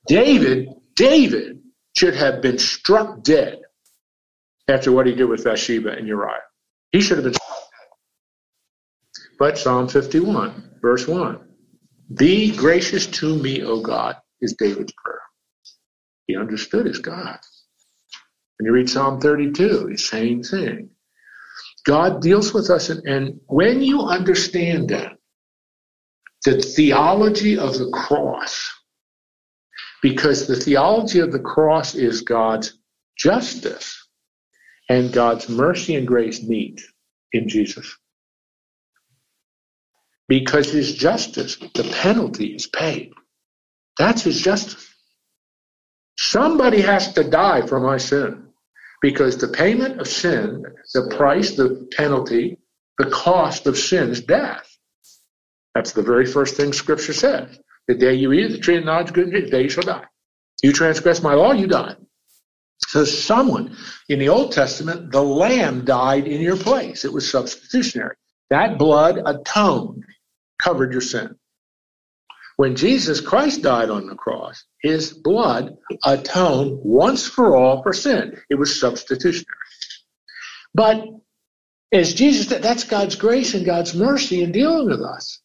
[0.06, 1.62] David, David
[1.96, 3.60] should have been struck dead
[4.68, 6.42] after what he did with Bathsheba and Uriah.
[6.92, 9.26] He should have been struck dead.
[9.38, 11.40] But Psalm 51, verse 1
[12.14, 15.20] Be gracious to me, O God, is David's prayer.
[16.26, 17.38] He understood his God.
[18.58, 20.90] When you read Psalm 32, the same thing.
[21.84, 25.18] God deals with us, and, and when you understand that,
[26.44, 28.72] the theology of the cross,
[30.02, 32.78] because the theology of the cross is God's
[33.16, 34.08] justice
[34.88, 36.80] and God's mercy and grace meet
[37.32, 37.96] in Jesus.
[40.28, 43.12] Because his justice, the penalty is paid.
[43.98, 44.88] That's his justice.
[46.18, 48.45] Somebody has to die for my sin
[49.06, 52.58] because the payment of sin, the price, the penalty,
[52.98, 54.68] the cost of sin is death.
[55.76, 57.56] That's the very first thing Scripture says.
[57.86, 60.06] The day you eat the tree of knowledge good and day you shall die.
[60.60, 61.94] You transgress my law, you die.
[62.88, 63.76] So someone
[64.08, 67.04] in the Old Testament, the lamb died in your place.
[67.04, 68.16] It was substitutionary.
[68.50, 70.02] That blood atoned,
[70.60, 71.36] covered your sin.
[72.56, 78.40] When Jesus Christ died on the cross, his blood atoned once for all for sin.
[78.48, 79.44] It was substitutionary.
[80.74, 81.04] But
[81.92, 85.40] as Jesus that's God's grace and God's mercy in dealing with us.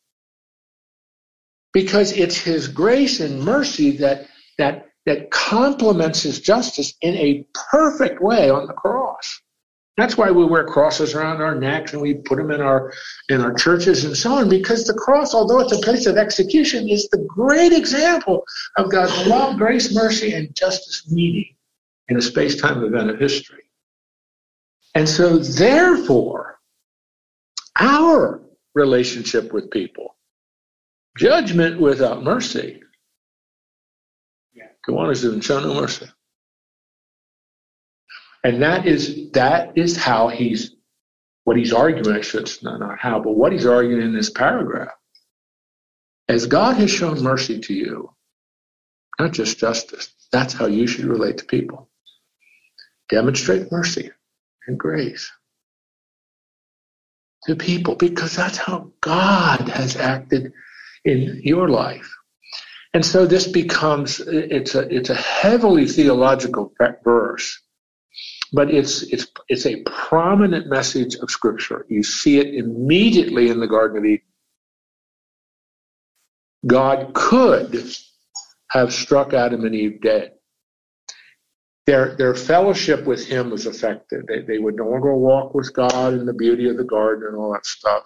[1.73, 8.21] Because it's his grace and mercy that that that complements his justice in a perfect
[8.21, 9.41] way on the cross.
[10.01, 12.91] That's why we wear crosses around our necks and we put them in our
[13.29, 16.89] in our churches and so on, because the cross, although it's a place of execution,
[16.89, 18.43] is the great example
[18.77, 21.55] of God's love, grace, mercy, and justice meeting
[22.07, 23.61] in a space-time event of history.
[24.95, 26.59] And so therefore,
[27.79, 28.41] our
[28.73, 30.15] relationship with people,
[31.15, 32.81] judgment without mercy,
[34.83, 36.07] go on and show no mercy.
[38.43, 40.75] And that is that is how he's
[41.43, 44.91] what he's arguing, I should not, not how, but what he's arguing in this paragraph.
[46.27, 48.13] As God has shown mercy to you,
[49.19, 51.89] not just justice, that's how you should relate to people.
[53.09, 54.11] Demonstrate mercy
[54.67, 55.31] and grace
[57.45, 60.53] to people because that's how God has acted
[61.03, 62.09] in your life.
[62.93, 66.73] And so this becomes it's a it's a heavily theological
[67.03, 67.61] verse
[68.53, 71.85] but it's it's it's a prominent message of Scripture.
[71.89, 74.21] You see it immediately in the Garden of Eden.
[76.67, 77.85] God could
[78.71, 80.31] have struck Adam and Eve dead.
[81.87, 84.25] their their fellowship with him was affected.
[84.27, 87.37] They, they would no longer walk with God in the beauty of the garden and
[87.37, 88.05] all that stuff,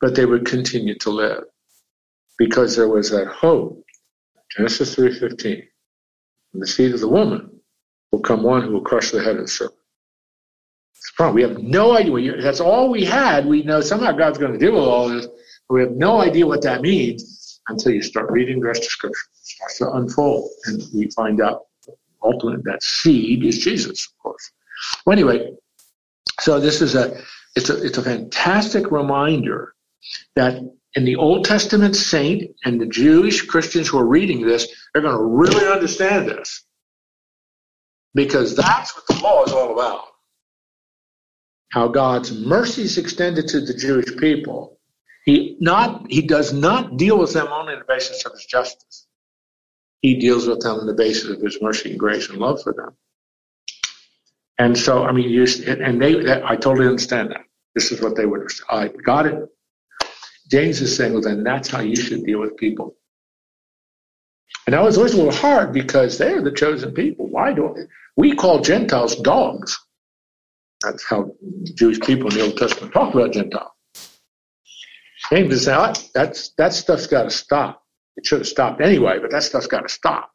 [0.00, 1.44] but they would continue to live
[2.38, 3.84] because there was that hope.
[4.56, 5.64] Genesis three fifteen,
[6.54, 7.53] the seed of the woman
[8.14, 9.78] will come one who will crush the head of the serpent.
[10.94, 11.34] It's the problem.
[11.34, 12.40] We have no idea.
[12.40, 13.44] That's all we had.
[13.44, 15.26] We know somehow God's going to deal with all this,
[15.68, 18.88] but we have no idea what that means until you start reading the rest of
[18.88, 19.24] Scripture.
[19.40, 21.62] It starts to unfold, and we find out
[22.22, 24.50] ultimately that seed is Jesus, of course.
[25.04, 25.50] Well, anyway,
[26.40, 27.20] so this is a
[27.56, 29.74] it's a it's a fantastic reminder
[30.36, 30.62] that
[30.94, 35.16] in the Old Testament saint and the Jewish Christians who are reading this, they're going
[35.16, 36.64] to really understand this
[38.14, 40.04] because that's what the law is all about.
[41.70, 44.78] How God's mercy is extended to the Jewish people.
[45.24, 49.06] He not he does not deal with them only on the basis of his justice.
[50.02, 52.72] He deals with them on the basis of his mercy and grace and love for
[52.74, 52.90] them.
[54.58, 57.44] And so, I mean, you, and they, I totally understand that.
[57.74, 58.48] This is what they would.
[58.70, 59.48] I got it.
[60.50, 62.94] James is saying, well, then that's how you should deal with people.
[64.66, 67.28] And that was always a little hard because they're the chosen people.
[67.28, 67.74] Why do
[68.16, 69.78] we call Gentiles dogs?
[70.82, 71.32] That's how
[71.74, 73.70] Jewish people in the Old Testament talk about Gentiles.
[75.30, 77.82] James is saying, ah, that's, that stuff's got to stop.
[78.16, 80.30] It should have stopped anyway, but that stuff's got to stop.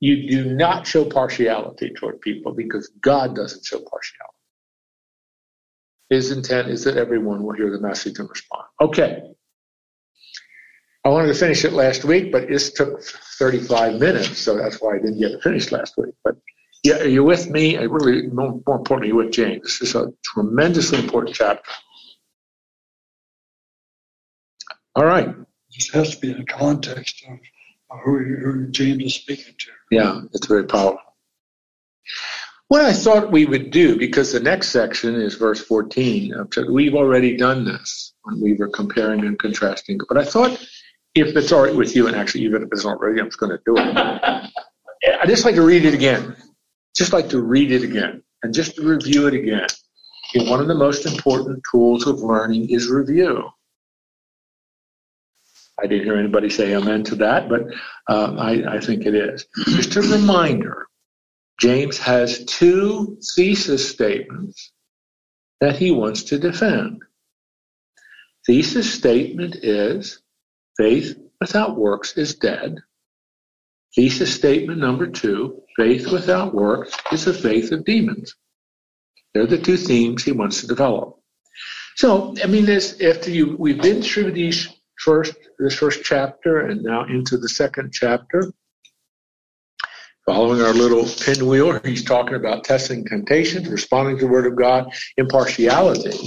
[0.00, 4.36] You do not show partiality toward people because God doesn't show partiality.
[6.10, 8.64] His intent is that everyone will hear the message and respond.
[8.80, 9.22] Okay.
[11.06, 13.00] I wanted to finish it last week, but this took
[13.38, 16.12] 35 minutes, so that's why I didn't get it finished last week.
[16.24, 16.34] But
[16.82, 17.78] yeah, are you with me?
[17.78, 19.78] I really, more, more importantly, with James.
[19.78, 21.70] This is a tremendously important chapter.
[24.96, 25.32] All right.
[25.72, 29.70] This has to be in the context of who, who James is speaking to.
[29.92, 30.98] Yeah, it's very powerful.
[32.66, 36.96] What I thought we would do, because the next section is verse 14, uh, we've
[36.96, 40.58] already done this when we were comparing and contrasting, but I thought
[41.16, 43.38] if it's all right with you, and actually even if it's not ready, I'm just
[43.38, 43.96] going to do it.
[45.20, 46.36] I just like to read it again.
[46.96, 49.66] Just like to read it again and just to review it again.
[50.34, 53.48] And one of the most important tools of learning is review.
[55.82, 57.62] I didn't hear anybody say amen to that, but
[58.08, 59.46] um, I, I think it is.
[59.66, 60.86] Just a reminder
[61.60, 64.72] James has two thesis statements
[65.60, 67.02] that he wants to defend.
[68.46, 70.22] Thesis statement is
[70.76, 72.76] faith without works is dead.
[73.94, 78.34] Thesis statement number two faith without works is the faith of demons.
[79.32, 81.18] They're the two themes he wants to develop.
[81.96, 86.82] So, I mean, this, after you, we've been through these first this first chapter and
[86.82, 88.52] now into the second chapter.
[90.26, 94.92] Following our little pinwheel, he's talking about testing temptations, responding to the word of God,
[95.16, 96.18] impartiality.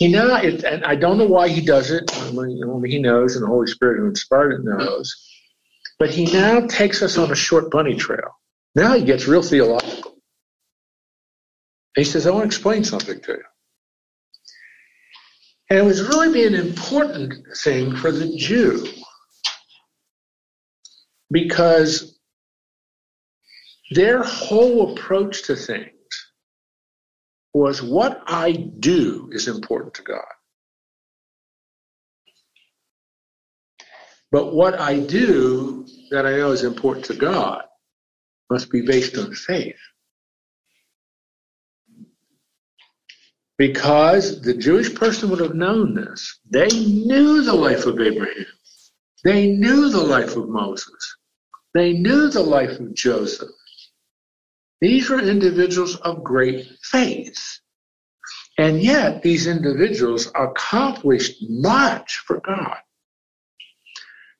[0.00, 2.10] He now, it, and I don't know why he does it.
[2.32, 5.14] Only he knows, and the Holy Spirit who inspired it knows.
[5.98, 8.30] But he now takes us on a short bunny trail.
[8.74, 10.16] Now he gets real theological.
[11.94, 13.44] He says, "I want to explain something to you."
[15.68, 18.88] And it was really be an important thing for the Jew
[21.30, 22.18] because
[23.90, 25.99] their whole approach to things
[27.52, 30.24] was what I do is important to God.
[34.30, 37.64] But what I do that I know is important to God
[38.48, 39.76] must be based on faith.
[43.60, 46.40] because the Jewish person would have known this.
[46.48, 48.46] They knew the life of Abraham.
[49.22, 51.16] They knew the life of Moses.
[51.74, 53.50] They knew the life of Joseph.
[54.80, 57.60] These were individuals of great faith.
[58.58, 62.76] And yet, these individuals accomplished much for God.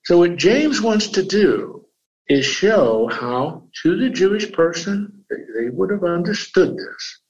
[0.05, 1.87] So, what James wants to do
[2.29, 7.21] is show how, to the Jewish person, they would have understood this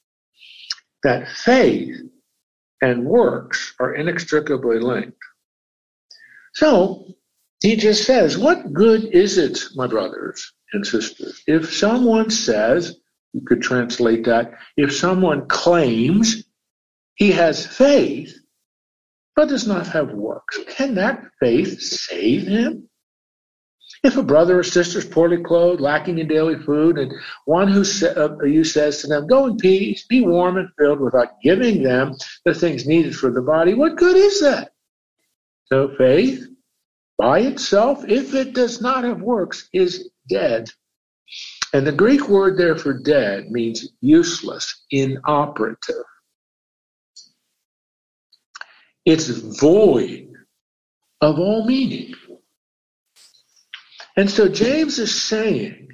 [1.03, 1.97] that faith
[2.82, 5.16] and works are inextricably linked.
[6.55, 7.14] So
[7.62, 12.99] he just says, What good is it, my brothers and sisters, if someone says,
[13.33, 16.45] you could translate that, if someone claims
[17.14, 18.37] he has faith
[19.37, 22.89] but does not have works, can that faith save him?
[24.03, 27.12] If a brother or sister is poorly clothed, lacking in daily food, and
[27.45, 31.41] one who uh, you says to them, Go in peace, be warm and filled, without
[31.43, 32.14] giving them
[32.45, 34.72] the things needed for the body, what good is that?
[35.66, 36.47] So faith,
[37.18, 40.70] by itself, if it does not have works, is dead.
[41.73, 46.05] And the Greek word there for dead means useless, inoperative.
[49.05, 50.33] It's void
[51.21, 52.14] of all meaning.
[54.16, 55.89] And so James is saying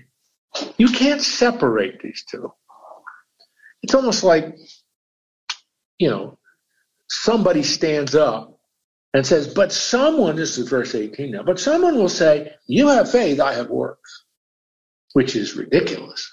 [0.79, 2.53] you can't separate these two.
[3.83, 4.57] It's almost like,
[5.99, 6.39] you know,
[7.09, 8.59] somebody stands up
[9.15, 13.11] and says, but someone, this is verse 18 now, but someone will say, You have
[13.11, 14.26] faith, I have works,
[15.17, 16.31] which is ridiculous.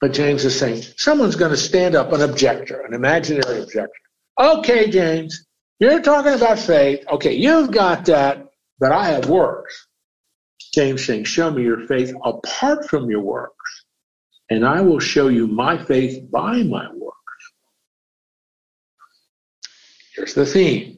[0.00, 4.00] But James is saying, someone's going to stand up, an objector, an imaginary objector.
[4.36, 5.46] Okay, James,
[5.78, 7.04] you're talking about faith.
[7.08, 8.48] Okay, you've got that,
[8.80, 9.86] but I have works.
[10.74, 13.84] James saying, Show me your faith apart from your works,
[14.50, 17.44] and I will show you my faith by my works.
[20.16, 20.96] Here's the theme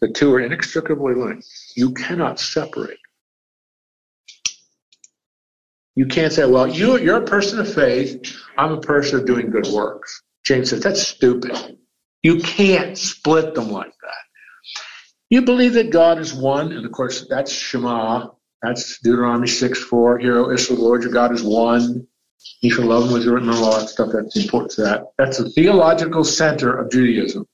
[0.00, 1.46] the two are inextricably linked.
[1.76, 2.98] You cannot separate.
[5.94, 8.34] You can't say, well, you, you're a person of faith.
[8.56, 10.22] I'm a person of doing good works.
[10.44, 11.78] James says, that's stupid.
[12.22, 14.14] You can't split them like that.
[15.28, 18.28] You believe that God is one, and of course, that's Shema.
[18.62, 20.18] That's Deuteronomy 6 4.
[20.18, 22.06] Hear, O Israel, the Lord your God is one.
[22.60, 24.10] You shall love him with your written law and stuff.
[24.12, 25.04] That's important to that.
[25.18, 27.46] That's the theological center of Judaism.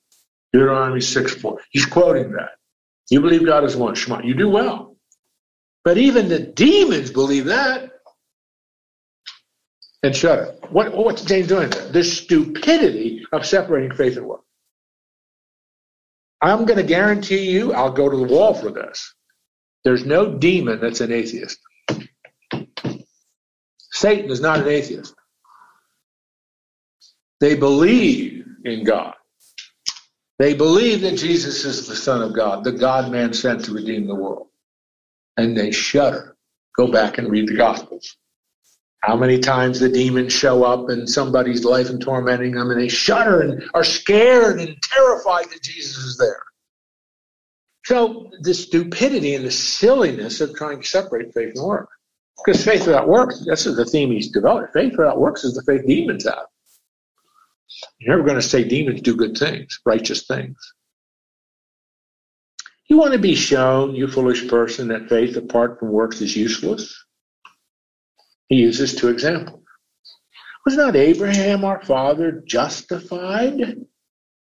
[0.52, 1.60] Deuteronomy 6 4.
[1.70, 2.50] He's quoting that.
[3.10, 3.94] You believe God is one.
[3.94, 4.22] Shema.
[4.22, 4.96] You do well.
[5.84, 7.92] But even the demons believe that
[10.02, 10.54] and shudder.
[10.70, 11.70] What, what's James doing?
[11.70, 14.42] The stupidity of separating faith and work.
[16.40, 19.14] I'm going to guarantee you, I'll go to the wall for this.
[19.84, 21.58] There's no demon that's an atheist.
[23.90, 25.14] Satan is not an atheist.
[27.40, 29.14] They believe in God.
[30.38, 34.06] They believe that Jesus is the Son of God, the God man sent to redeem
[34.06, 34.48] the world.
[35.36, 36.36] And they shudder.
[36.76, 38.16] Go back and read the Gospels.
[39.00, 42.88] How many times the demons show up in somebody's life and tormenting them, and they
[42.88, 46.42] shudder and are scared and terrified that Jesus is there.
[47.84, 51.88] So the stupidity and the silliness of trying to separate faith and work.
[52.44, 54.72] Because faith without works, this is the theme he's developed.
[54.72, 56.46] Faith without works is the faith demons have.
[57.98, 60.56] You're never going to say demons do good things, righteous things.
[62.88, 66.94] You want to be shown, you foolish person, that faith apart from works is useless?
[68.48, 69.62] He uses two examples.
[70.64, 73.76] Was not Abraham our father justified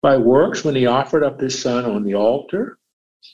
[0.02, 2.78] by works when he offered up his son on the altar?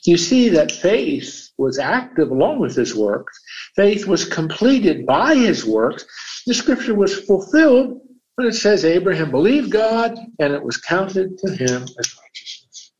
[0.05, 3.39] You see that faith was active along with his works.
[3.75, 6.05] Faith was completed by his works.
[6.45, 8.01] The scripture was fulfilled
[8.35, 12.91] when it says Abraham believed God and it was counted to him as righteousness.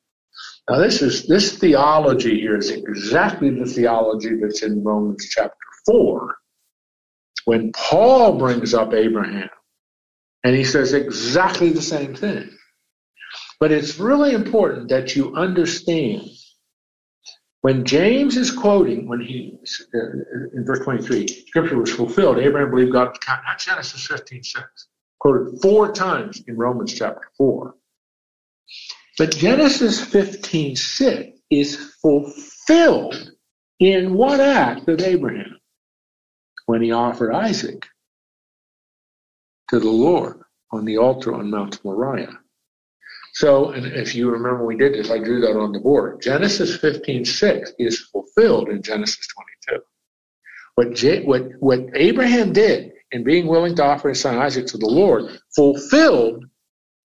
[0.70, 6.38] Now this is this theology here is exactly the theology that's in Romans chapter four.
[7.46, 9.50] When Paul brings up Abraham
[10.44, 12.50] and he says exactly the same thing.
[13.60, 16.30] But it's really important that you understand
[17.62, 19.58] when James is quoting, when he,
[19.96, 20.00] uh,
[20.54, 24.88] in verse 23, scripture was fulfilled, Abraham believed God counted, not Genesis 15 6
[25.20, 27.74] quoted four times in Romans chapter 4.
[29.18, 33.32] But Genesis 15 6 is fulfilled
[33.80, 35.58] in what act of Abraham?
[36.66, 37.86] When he offered Isaac
[39.70, 40.42] to the Lord
[40.72, 42.40] on the altar on Mount Moriah.
[43.34, 46.22] So, and if you remember we did this, I drew that on the board.
[46.22, 49.28] Genesis 15 6 is fulfilled in Genesis
[49.68, 49.84] 22.
[50.76, 54.78] What, J, what, what Abraham did in being willing to offer his son Isaac to
[54.78, 56.46] the Lord fulfilled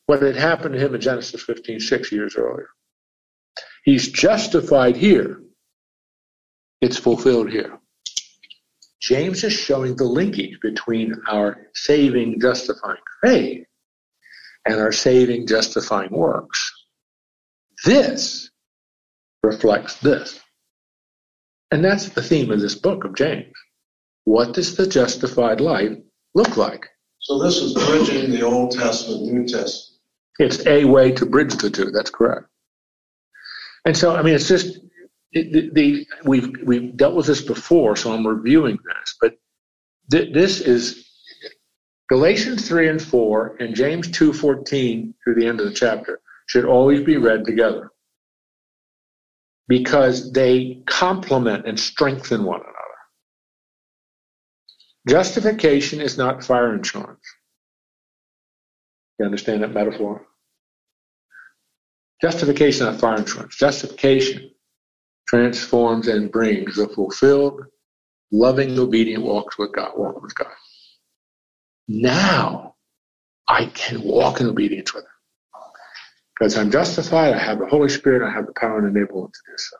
[0.06, 2.68] what had happened to him in Genesis 15, six years earlier.
[3.84, 5.42] He's justified here.
[6.80, 7.77] It's fulfilled here.
[9.00, 13.66] James is showing the linkage between our saving, justifying faith
[14.66, 16.72] and our saving, justifying works.
[17.84, 18.50] This
[19.42, 20.40] reflects this.
[21.70, 23.52] And that's the theme of this book of James.
[24.24, 25.96] What does the justified life
[26.34, 26.86] look like?
[27.20, 30.00] So this is bridging the Old Testament, New Testament.
[30.38, 31.90] It's a way to bridge the two.
[31.90, 32.46] That's correct.
[33.84, 34.78] And so, I mean, it's just
[35.32, 39.16] the, the, we've we've dealt with this before, so I'm reviewing this.
[39.20, 39.34] But
[40.10, 41.06] th- this is
[42.08, 46.64] Galatians three and four and James two fourteen through the end of the chapter should
[46.64, 47.90] always be read together
[49.68, 52.74] because they complement and strengthen one another.
[55.08, 57.20] Justification is not fire insurance.
[59.18, 60.26] You understand that metaphor?
[62.22, 63.56] Justification not fire insurance.
[63.56, 64.50] Justification
[65.28, 67.62] transforms and brings a fulfilled,
[68.32, 69.92] loving, obedient walk with God.
[69.96, 70.52] Walk with God.
[71.86, 72.74] now
[73.48, 75.10] I can walk in obedience with him.
[76.34, 79.40] Because I'm justified, I have the Holy Spirit, I have the power and enablement to
[79.46, 79.76] do so.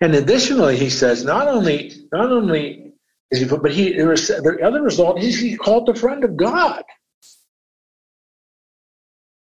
[0.00, 2.92] And additionally, he says, not only, not only
[3.30, 6.82] is he, but he, the other result is he's called the friend of God.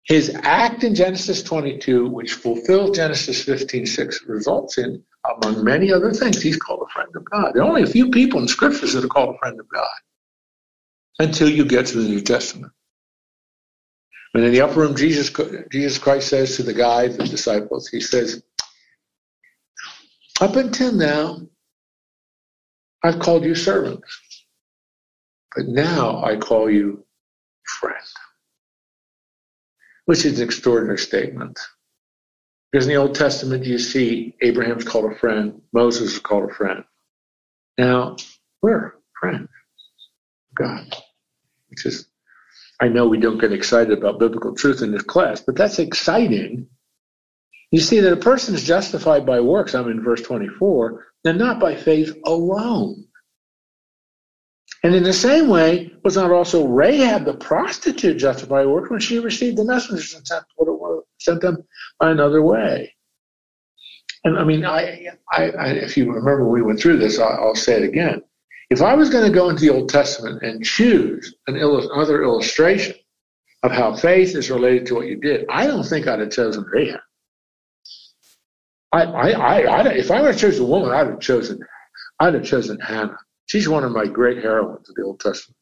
[0.08, 6.41] His act in Genesis 22, which fulfills Genesis 15:6, results in, among many other things,
[6.41, 7.51] he's called a friend of God.
[7.53, 9.88] There are only a few people in scriptures that are called a friend of God
[11.20, 12.72] until you get to the New Testament.
[14.34, 15.30] And in the upper room, Jesus,
[15.72, 18.43] Jesus Christ says to the guys, the disciples, he says,
[20.39, 21.41] Up until now,
[23.03, 24.45] I've called you servants,
[25.53, 27.03] but now I call you
[27.80, 27.97] friend
[30.08, 31.60] which is an extraordinary statement.
[32.72, 36.53] Because in the Old Testament, you see Abraham's called a friend, Moses is called a
[36.53, 36.86] friend.
[37.78, 38.16] Now,
[38.62, 39.49] we're friends
[40.55, 40.95] God,
[41.70, 42.08] which is,
[42.82, 46.68] I know we don't get excited about biblical truth in this class, but that's exciting.
[47.72, 51.60] You see that a person is justified by works, I'm in verse 24, and not
[51.60, 53.07] by faith alone.
[54.84, 59.20] And in the same way, was not also Rahab the prostitute justified work when she
[59.20, 60.43] received the messengers and sent,
[61.20, 61.63] sent them
[61.99, 62.93] by another way?
[64.24, 67.55] And I mean, I, I, I if you remember we went through this, I'll, I'll,
[67.55, 68.22] say it again.
[68.70, 72.95] If I was going to go into the Old Testament and choose an another illustration
[73.63, 76.63] of how faith is related to what you did, I don't think I'd have chosen
[76.63, 76.99] Rahab.
[78.91, 81.59] I, I, I, I if I would have chosen a woman, I'd have chosen,
[82.20, 83.18] I'd have chosen Hannah.
[83.48, 85.58] She's one of my great heroines of the Old Testament.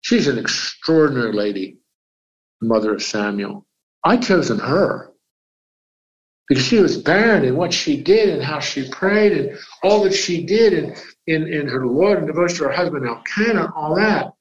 [0.00, 1.78] She's an extraordinary lady,
[2.60, 3.66] the mother of Samuel.
[4.02, 5.12] I chosen her
[6.48, 10.14] because she was barren in what she did and how she prayed and all that
[10.14, 10.96] she did in,
[11.26, 14.32] in, in her Lord and devotion to her husband Elkanah, all that.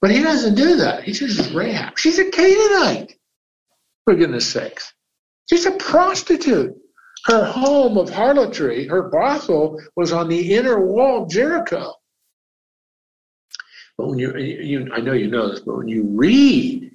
[0.00, 1.04] But he doesn't do that.
[1.04, 1.98] He chooses Rahab.
[1.98, 3.14] She's a Canaanite,
[4.04, 4.92] for goodness sakes.
[5.50, 6.76] She's a prostitute.
[7.26, 11.94] Her home of harlotry, her brothel, was on the inner wall of Jericho.
[13.96, 16.90] But when you, you, I know you know this, but when you read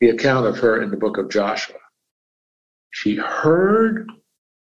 [0.00, 1.78] the account of her in the book of Joshua,
[2.90, 4.10] she heard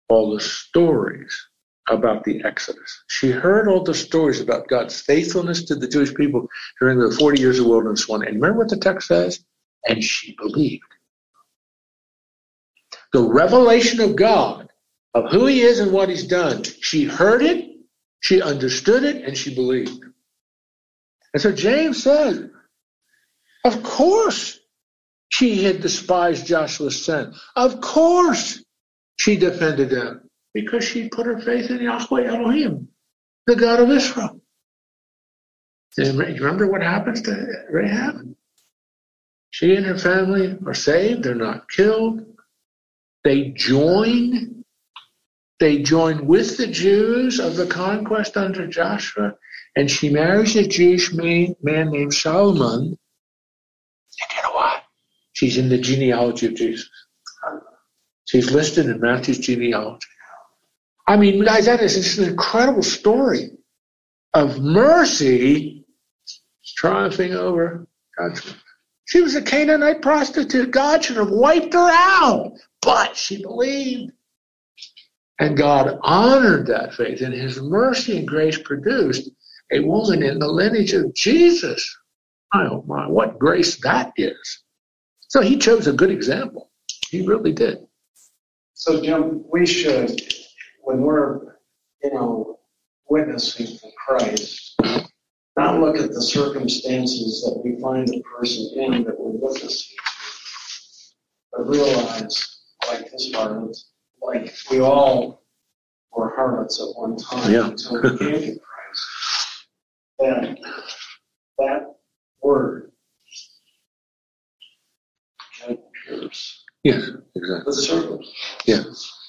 [0.09, 1.47] all the stories
[1.89, 3.03] about the Exodus.
[3.07, 6.47] She heard all the stories about God's faithfulness to the Jewish people
[6.79, 8.25] during the 40 years of wilderness one.
[8.25, 9.43] And remember what the text says?
[9.87, 10.83] And she believed.
[13.13, 14.69] The revelation of God,
[15.13, 17.71] of who he is and what he's done, she heard it,
[18.21, 20.05] she understood it, and she believed.
[21.33, 22.51] And so James said,
[23.63, 24.59] of course
[25.29, 27.33] she had despised Joshua's sin.
[27.55, 28.63] Of course
[29.17, 32.89] she defended him because she put her faith in Yahweh Elohim,
[33.47, 34.41] the God of Israel.
[35.97, 38.35] You remember what happens to Rahab?
[39.51, 41.23] She and her family are saved.
[41.23, 42.25] They're not killed.
[43.23, 44.63] They join.
[45.59, 49.35] They join with the Jews of the conquest under Joshua
[49.75, 52.85] and she marries a Jewish man, man named Salmon.
[52.85, 52.97] And
[54.35, 54.83] you know what?
[55.33, 56.89] She's in the genealogy of Jesus.
[58.25, 60.07] She's listed in Matthew's genealogy.
[61.07, 63.51] I mean, guys, that is just an incredible story
[64.33, 65.85] of mercy
[66.77, 68.55] triumphing over God's.
[69.05, 70.71] She was a Canaanite prostitute.
[70.71, 74.13] God should have wiped her out, but she believed.
[75.39, 79.31] And God honored that faith, and His mercy and grace produced
[79.71, 81.97] a woman in the lineage of Jesus.
[82.53, 84.63] Oh my, what grace that is.
[85.27, 86.71] So he chose a good example.
[87.09, 87.79] He really did.
[88.73, 90.21] So, Jim, we should,
[90.81, 91.57] when we're,
[92.03, 92.59] you know,
[93.09, 94.75] witnessing for Christ,
[95.57, 99.97] not look at the circumstances that we find a person in that we're witnessing
[101.51, 103.77] but realize, like this harlot,
[104.21, 105.43] like we all
[106.15, 107.67] were harlots at one time yeah.
[107.67, 108.59] until we came to
[110.21, 110.57] that
[111.57, 111.95] that
[112.41, 112.91] word
[116.07, 117.63] pierce Yes, exactly.
[117.65, 118.33] the surface.
[118.65, 118.83] Yeah,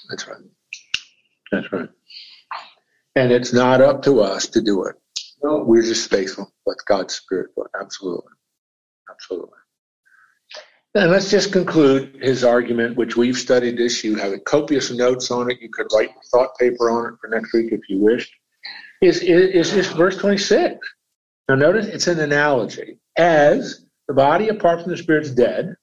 [0.09, 0.41] that's right.
[1.51, 1.89] That's right.
[3.15, 4.95] And it's not up to us to do it.
[5.43, 6.51] No, We're just faithful.
[6.65, 7.51] Let God's Spirit.
[7.79, 8.31] Absolutely.
[9.09, 9.49] Absolutely.
[10.95, 14.03] And let's just conclude his argument, which we've studied this.
[14.03, 15.59] You have a copious notes on it.
[15.61, 18.33] You could write a thought paper on it for next week if you wished
[19.03, 20.77] is, is, is verse 26.
[21.49, 22.99] Now notice it's an analogy.
[23.17, 25.75] As the body apart from the spirit is dead,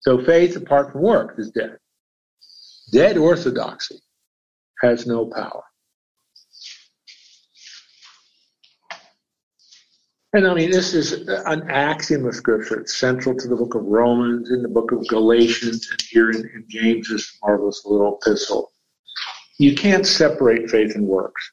[0.00, 1.78] so faith apart from work is dead.
[2.92, 4.00] Dead orthodoxy
[4.82, 5.62] has no power.
[10.34, 12.80] And I mean, this is an axiom of Scripture.
[12.80, 16.40] It's central to the book of Romans, in the book of Galatians, and here in,
[16.40, 18.72] in James's marvelous little epistle.
[19.58, 21.52] You can't separate faith and works.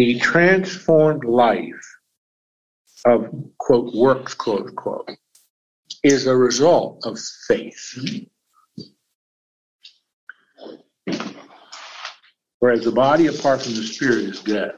[0.00, 1.98] The transformed life
[3.04, 3.28] of,
[3.58, 5.10] quote, works, quote, quote,
[6.02, 7.98] is a result of faith.
[12.60, 14.72] Whereas the body apart from the spirit is dead.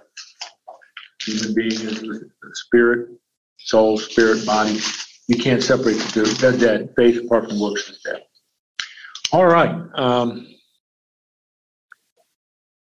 [1.25, 3.11] Human being is spirit,
[3.61, 4.81] soul, spirit, body.
[5.29, 6.25] You can't separate the two.
[6.25, 6.95] They're dead.
[6.97, 8.25] Faith apart from works is dead.
[9.33, 9.73] All right.
[9.95, 10.49] Um,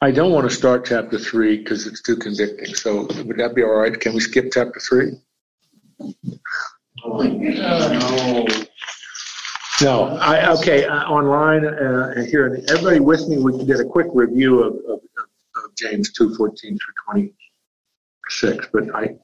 [0.02, 2.74] I don't want to start chapter three because it's too convicting.
[2.74, 4.00] So would that be all right?
[4.00, 5.20] Can we skip chapter three?
[7.06, 8.46] No.
[9.82, 14.62] No, I, okay, uh, online, uh, here, everybody with me, we did a quick review
[14.64, 19.16] of, of, of James two fourteen through twenty-six, but I,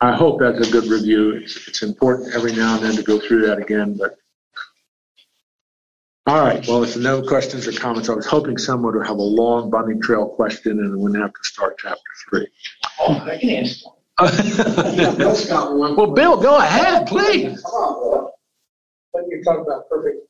[0.00, 1.32] I hope that's a good review.
[1.32, 4.16] It's, it's important every now and then to go through that again, but.
[6.26, 9.22] All right, well, if no questions or comments, I was hoping someone would have a
[9.22, 12.00] long bunny trail question and wouldn't have to start chapter
[12.30, 12.46] three.
[13.00, 13.90] Oh, I can answer.
[15.18, 15.96] Bill's got one.
[15.96, 17.60] Well, Bill, go ahead, please.
[17.62, 18.30] Come on, Bill.
[19.10, 20.26] When you're talking about perfect,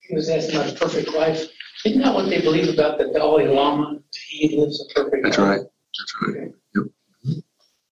[0.00, 1.46] he was asking about a perfect life.
[1.86, 4.00] Isn't that what they believe about the Dalai Lama?
[4.28, 5.34] He lives a perfect life.
[5.34, 5.60] That's right.
[5.98, 6.52] That's right.
[6.74, 6.84] Yep.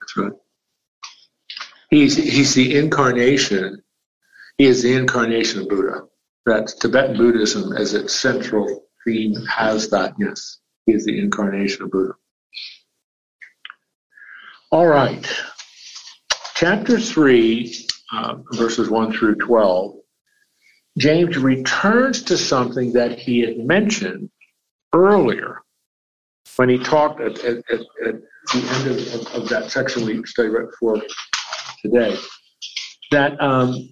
[0.01, 0.31] That's right.
[1.89, 3.81] He's he's the incarnation.
[4.59, 6.03] He is the incarnation of Buddha.
[6.45, 10.13] That Tibetan Buddhism, as its central theme, has that.
[10.19, 12.13] Yes, he is the incarnation of Buddha.
[14.71, 15.25] All right.
[16.55, 17.75] Chapter three,
[18.11, 19.95] uh, verses one through twelve.
[20.97, 24.29] James returns to something that he had mentioned
[24.93, 25.61] earlier
[26.57, 28.15] when he talked at, at, at, at
[28.53, 31.01] the end of, of, of that section we studied right before
[31.81, 32.15] today,
[33.09, 33.89] that, um,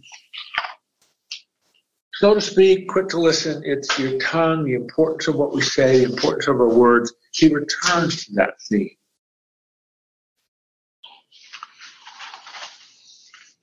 [2.22, 6.05] so to speak, quick to listen, it's your tongue, the importance of what we say,
[6.05, 7.11] the importance of our words.
[7.32, 8.91] He returns to that theme.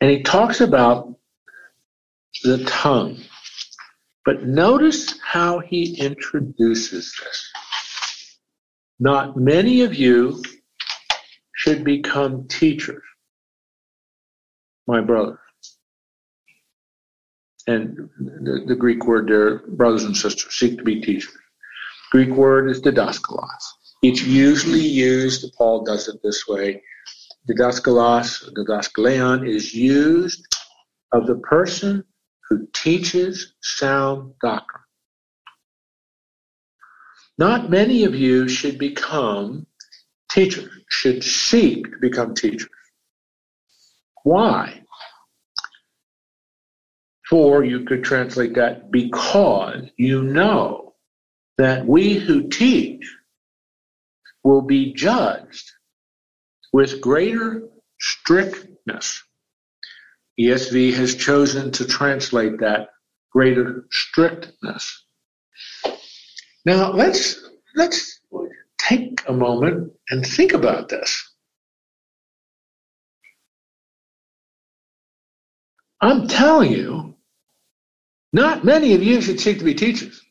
[0.01, 1.15] And he talks about
[2.43, 3.21] the tongue.
[4.25, 8.39] But notice how he introduces this.
[8.99, 10.43] Not many of you
[11.55, 13.05] should become teachers,
[14.89, 15.39] my brother.
[17.69, 21.37] And the, the Greek word there, brothers and sisters, seek to be teachers.
[22.11, 23.64] Greek word is didaskalos.
[24.03, 26.83] It's usually used, Paul does it this way.
[27.47, 30.47] Didaskalos, didaskaleon is used
[31.12, 32.05] of the person
[32.49, 34.85] who teaches sound doctrine.
[37.37, 39.66] Not many of you should become
[40.31, 42.71] teachers, should seek to become teachers.
[44.25, 44.83] Why?
[47.29, 50.95] For you could translate that because you know
[51.59, 53.05] that we who teach
[54.45, 55.72] will be judged
[56.72, 57.68] with greater
[58.01, 59.22] strictness.
[60.41, 62.91] ESV has chosen to translate that
[63.33, 65.05] greater strictness.
[66.64, 67.43] Now let's
[67.74, 68.20] let's
[68.79, 71.24] take a moment and think about this.
[76.01, 77.08] I'm telling you,
[78.33, 80.22] not many of you should seek to be teachers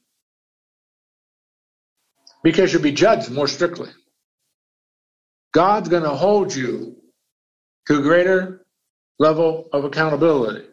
[2.43, 3.89] because you'll be judged more strictly.
[5.53, 6.95] God's going to hold you
[7.87, 8.65] to a greater
[9.19, 10.67] level of accountability.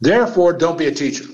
[0.00, 1.24] Therefore, don't be a teacher.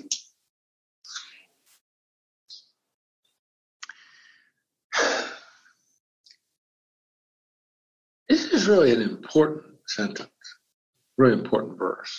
[8.28, 10.30] This is really an important sentence,
[11.18, 12.16] really important verse.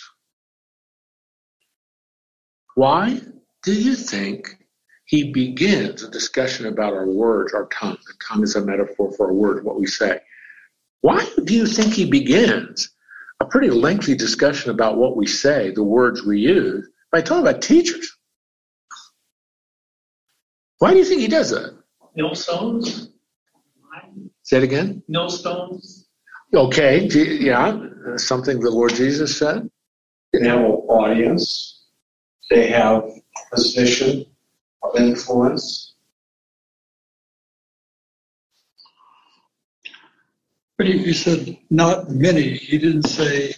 [2.74, 3.20] Why
[3.62, 4.58] do you think
[5.04, 7.98] he begins a discussion about our words, our tongue?
[8.06, 10.20] The tongue is a metaphor for our words, what we say.
[11.02, 12.90] Why do you think he begins
[13.40, 17.60] a pretty lengthy discussion about what we say, the words we use, by talking about
[17.60, 18.16] teachers?
[20.78, 21.76] Why do you think he does that?
[22.16, 23.10] Millstones?
[24.42, 25.02] Say it again.
[25.08, 26.08] Millstones?
[26.54, 27.78] Okay, yeah,
[28.16, 29.70] something the Lord Jesus said.
[30.32, 31.81] They have audience.
[32.52, 33.04] They have
[33.50, 34.26] position
[34.82, 35.94] of influence.
[40.76, 42.52] But he, he said, not many.
[42.52, 43.54] He didn't say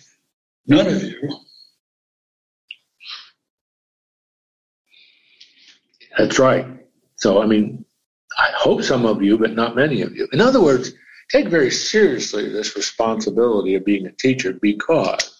[0.68, 1.40] none of you.
[6.16, 6.64] That's right.
[7.16, 7.84] So, I mean,
[8.38, 10.28] I hope some of you, but not many of you.
[10.32, 10.92] In other words,
[11.32, 15.33] take very seriously this responsibility of being a teacher because,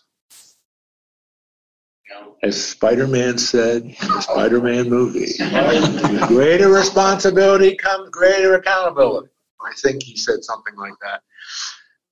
[2.45, 5.33] as Spider Man said in the Spider Man movie,
[6.27, 9.29] greater responsibility comes greater accountability.
[9.65, 11.23] I think he said something like that.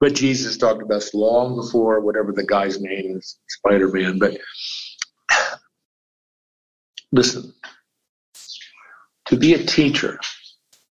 [0.00, 4.18] But Jesus talked about this long before whatever the guy's name is, Spider Man.
[4.18, 4.38] But
[7.12, 7.52] listen,
[9.26, 10.18] to be a teacher,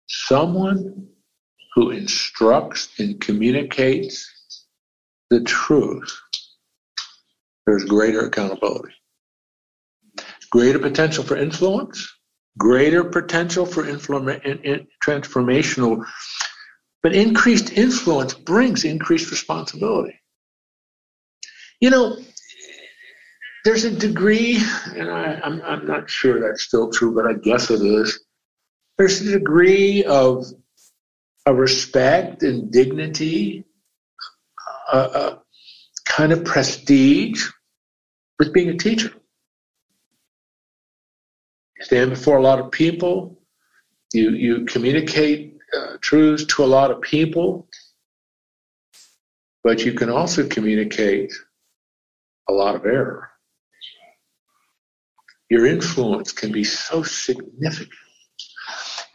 [0.07, 1.07] someone
[1.75, 4.65] who instructs and communicates
[5.29, 6.19] the truth,
[7.65, 8.93] there's greater accountability,
[10.51, 12.07] greater potential for influence,
[12.57, 16.05] greater potential for inflama- in, in, transformational
[17.01, 20.19] but increased influence brings increased responsibility.
[21.79, 22.17] You know,
[23.63, 24.61] there's a degree,
[24.95, 28.19] and I, I'm, I'm not sure that's still true, but I guess it is.
[28.97, 30.45] There's a degree of
[31.45, 33.63] a respect and dignity,
[34.91, 35.41] a, a
[36.05, 37.47] kind of prestige
[38.39, 39.13] with being a teacher.
[41.82, 43.39] Stand before a lot of people,
[44.13, 47.67] you, you communicate uh, truths to a lot of people,
[49.63, 51.32] but you can also communicate
[52.49, 53.30] a lot of error.
[55.49, 57.89] Your influence can be so significant.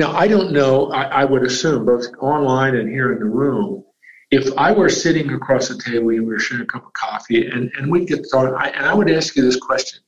[0.00, 3.84] Now, I don't know, I, I would assume, both online and here in the room,
[4.30, 7.70] if I were sitting across the table, we were sharing a cup of coffee, and,
[7.76, 10.00] and we'd get started, I, and I would ask you this question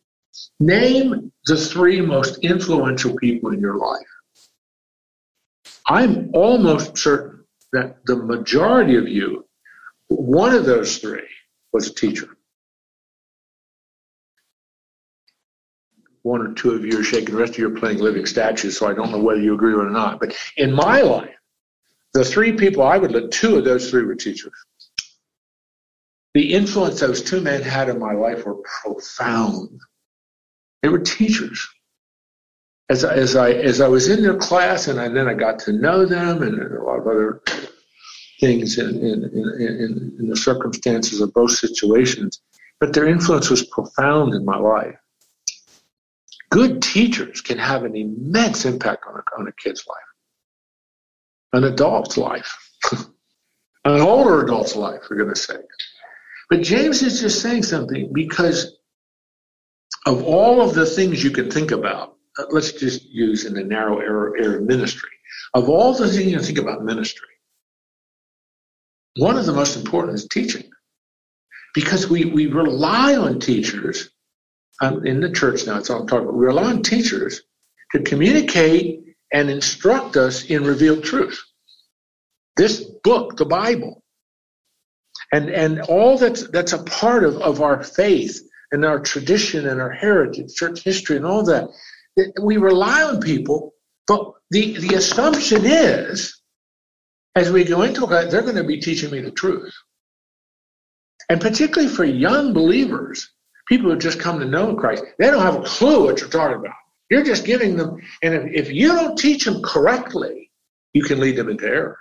[0.60, 4.06] Name the three most influential people in your life.
[5.86, 9.46] I'm almost certain that the majority of you,
[10.08, 11.28] one of those three
[11.72, 12.36] was a teacher.
[16.22, 18.76] One or two of you are shaking, the rest of you are playing living statues,
[18.76, 20.18] so I don't know whether you agree or not.
[20.18, 21.36] But in my life,
[22.14, 24.52] the three people I would look, two of those three were teachers.
[26.34, 29.80] The influence those two men had in my life were profound.
[30.82, 31.66] They were teachers
[32.88, 35.58] as I, as I as I was in their class, and I, then I got
[35.60, 37.42] to know them, and a lot of other
[38.40, 39.24] things in in,
[39.58, 42.40] in, in the circumstances of both situations.
[42.78, 44.96] But their influence was profound in my life.
[46.50, 52.16] Good teachers can have an immense impact on a, on a kid's life, an adult's
[52.16, 52.54] life,
[52.92, 55.60] an older adult's life, for goodness sake.
[56.48, 58.75] But James is just saying something because
[60.06, 63.64] of all of the things you can think about uh, let's just use in the
[63.64, 65.10] narrow area of ministry.
[65.54, 67.28] Of all the things you can think about ministry,
[69.16, 70.70] one of the most important is teaching.
[71.74, 74.10] Because we, we rely on teachers
[74.80, 76.36] um, in the church now, it's all I'm talking about.
[76.36, 77.42] We rely on teachers
[77.92, 81.42] to communicate and instruct us in revealed truth.
[82.56, 84.02] This book, the Bible,
[85.32, 88.40] and, and all that's, that's a part of, of our faith
[88.72, 91.68] and our tradition and our heritage, church history and all that
[92.42, 93.74] we rely on people,
[94.06, 96.40] but the, the assumption is,
[97.34, 99.74] as we go into it, they're going to be teaching me the truth.
[101.28, 103.30] And particularly for young believers,
[103.68, 106.58] people who just come to know Christ, they don't have a clue what you're talking
[106.58, 106.74] about.
[107.10, 110.50] You're just giving them, and if, if you don't teach them correctly,
[110.92, 111.98] you can lead them into error,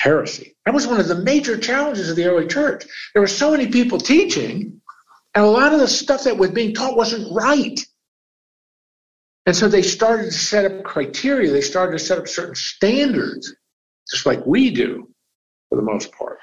[0.00, 0.56] heresy.
[0.66, 2.84] That was one of the major challenges of the early church.
[3.12, 4.80] There were so many people teaching,
[5.34, 7.80] and a lot of the stuff that was being taught wasn't right.
[9.46, 11.50] And so they started to set up criteria.
[11.50, 13.54] They started to set up certain standards,
[14.10, 15.08] just like we do
[15.68, 16.38] for the most part.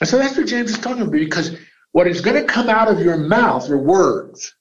[0.00, 1.56] And so that's what James is talking about because
[1.92, 4.54] what is going to come out of your mouth are words.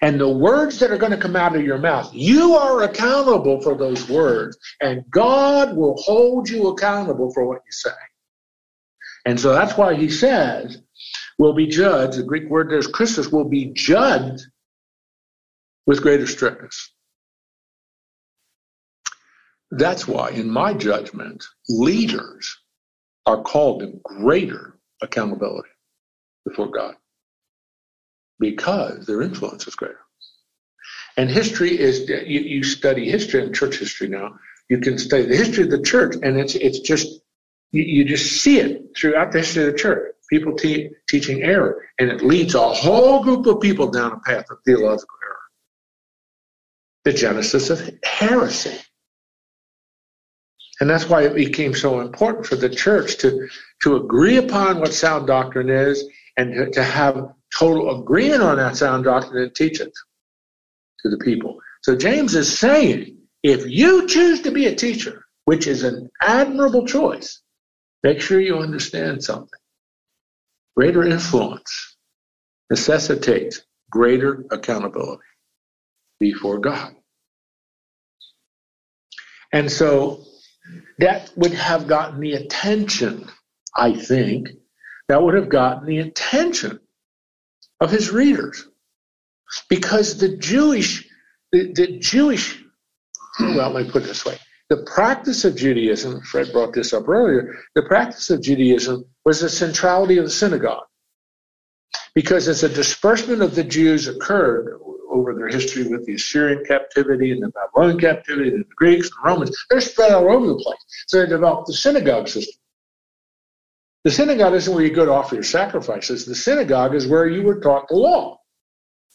[0.00, 3.60] And the words that are going to come out of your mouth, you are accountable
[3.60, 7.90] for those words, and God will hold you accountable for what you say.
[9.24, 10.80] And so that's why he says,
[11.38, 12.18] will be judged.
[12.18, 14.44] The Greek word there is krisis, will be judged
[15.86, 16.92] with greater strictness.
[19.70, 22.56] That's why, in my judgment, leaders
[23.26, 25.68] are called to greater accountability
[26.46, 26.96] before God
[28.40, 30.00] because their influence is greater.
[31.16, 34.38] And history is, you, you study history and church history now,
[34.70, 37.06] you can study the history of the church, and it's, it's just,
[37.72, 40.14] you, you just see it throughout the history of the church.
[40.28, 44.44] People te- teaching error, and it leads a whole group of people down a path
[44.50, 45.36] of theological error
[47.04, 48.76] the genesis of heresy.
[50.80, 53.48] And that's why it became so important for the church to,
[53.82, 56.04] to agree upon what sound doctrine is
[56.36, 59.92] and to, to have total agreement on that sound doctrine and teach it
[61.00, 61.58] to the people.
[61.82, 66.86] So James is saying, if you choose to be a teacher, which is an admirable
[66.86, 67.40] choice,
[68.02, 69.58] Make sure you understand something.
[70.78, 71.96] Greater influence
[72.70, 75.24] necessitates greater accountability
[76.20, 76.94] before God.
[79.52, 80.22] And so
[81.00, 83.28] that would have gotten the attention,
[83.74, 84.50] I think,
[85.08, 86.78] that would have gotten the attention
[87.80, 88.64] of his readers.
[89.68, 91.08] Because the Jewish,
[91.50, 92.62] the, the Jewish,
[93.40, 94.38] well, let me put it this way.
[94.70, 99.48] The practice of Judaism, Fred brought this up earlier, the practice of Judaism was the
[99.48, 100.84] centrality of the synagogue.
[102.14, 104.78] Because as a disbursement of the Jews occurred
[105.10, 109.12] over their history with the Assyrian captivity and the Babylonian captivity and the Greeks, and
[109.12, 110.78] the Romans, they're spread all over the place.
[111.06, 112.60] So they developed the synagogue system.
[114.04, 116.26] The synagogue isn't where you go to offer your sacrifices.
[116.26, 118.38] The synagogue is where you were taught the law.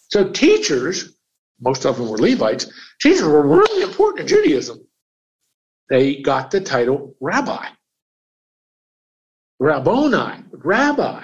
[0.09, 1.15] So teachers,
[1.61, 4.79] most of them were Levites, teachers were really important in Judaism.
[5.93, 7.67] They got the title rabbi.
[9.59, 11.23] Rabboni, rabbi.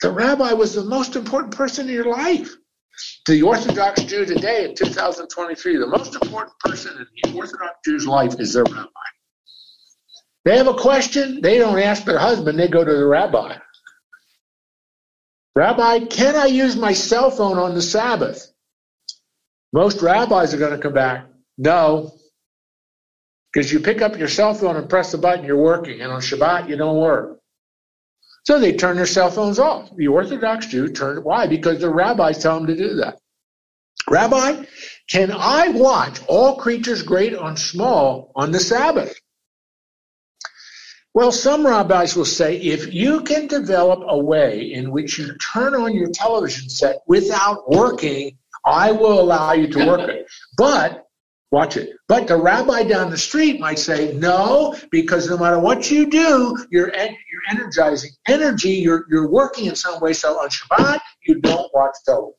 [0.00, 2.48] The rabbi was the most important person in your life.
[3.26, 8.06] To the Orthodox Jew today in 2023, the most important person in the Orthodox Jew's
[8.06, 8.86] life is their rabbi.
[10.44, 13.56] They have a question, they don't ask their husband, they go to the rabbi.
[15.56, 18.46] Rabbi, can I use my cell phone on the Sabbath?
[19.72, 21.26] Most rabbis are going to come back,
[21.56, 22.17] no.
[23.58, 26.20] Because you pick up your cell phone and press the button, you're working, and on
[26.20, 27.40] Shabbat, you don't work.
[28.44, 29.90] So they turn their cell phones off.
[29.96, 31.48] The Orthodox Jew turned, why?
[31.48, 33.18] Because the rabbis tell them to do that.
[34.08, 34.64] Rabbi,
[35.10, 39.18] can I watch all creatures great and small on the Sabbath?
[41.12, 45.74] Well, some rabbis will say if you can develop a way in which you turn
[45.74, 50.28] on your television set without working, I will allow you to work it.
[50.56, 51.07] But
[51.50, 51.90] watch it.
[52.08, 56.56] But the rabbi down the street might say no, because no matter what you do,
[56.70, 58.70] you're you're energizing energy.
[58.70, 60.12] You're you're working in some way.
[60.12, 62.34] So on Shabbat, you don't watch television.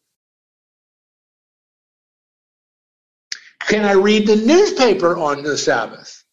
[3.62, 6.24] Can I read the newspaper on the Sabbath?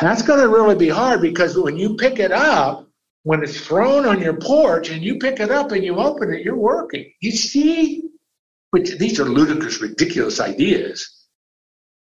[0.00, 2.88] That's going to really be hard because when you pick it up,
[3.24, 6.42] when it's thrown on your porch and you pick it up and you open it,
[6.42, 7.12] you're working.
[7.20, 8.04] You see,
[8.70, 11.19] which these are ludicrous, ridiculous ideas.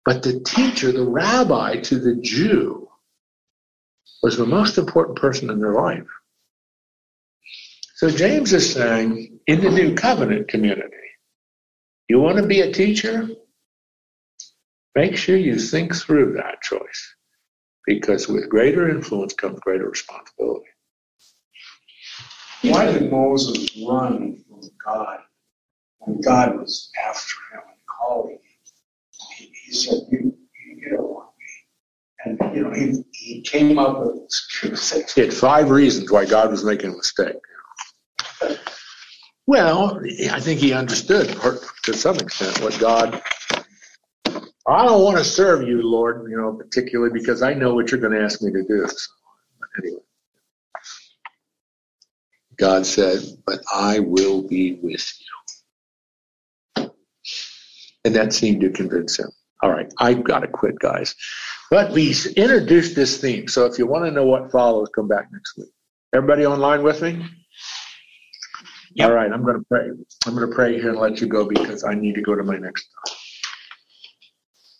[0.09, 2.89] But the teacher, the rabbi to the Jew,
[4.23, 6.09] was the most important person in their life.
[7.97, 10.97] So James is saying, in the new covenant community,
[12.09, 13.29] you want to be a teacher?
[14.95, 17.15] Make sure you think through that choice
[17.85, 20.71] because with greater influence comes greater responsibility.
[22.63, 25.19] Why did Moses run from God
[25.99, 28.48] when God was after him and calling him?
[29.69, 30.35] He, said, you,
[30.77, 32.39] you don't want me.
[32.47, 35.13] And, you know, he, he came up with things.
[35.13, 37.37] He had five reasons why God was making a mistake.
[39.47, 40.01] Well,
[40.31, 41.29] I think he understood
[41.85, 43.23] to some extent what God
[44.69, 48.01] I don't want to serve you, Lord, you know, particularly because I know what you're
[48.01, 48.87] going to ask me to do.
[48.87, 49.13] So,
[49.79, 50.03] anyway,
[52.59, 55.11] God said, but I will be with
[56.77, 56.91] you.
[58.05, 59.31] And that seemed to convince him.
[59.63, 61.15] All right, I've got to quit, guys.
[61.71, 63.49] But we introduced this theme.
[63.49, 65.69] So if you want to know what follows, come back next week.
[66.15, 67.27] Everybody online with me?
[68.95, 69.09] Yep.
[69.09, 69.89] All right, I'm going to pray.
[70.27, 72.43] I'm going to pray here and let you go because I need to go to
[72.43, 72.89] my next.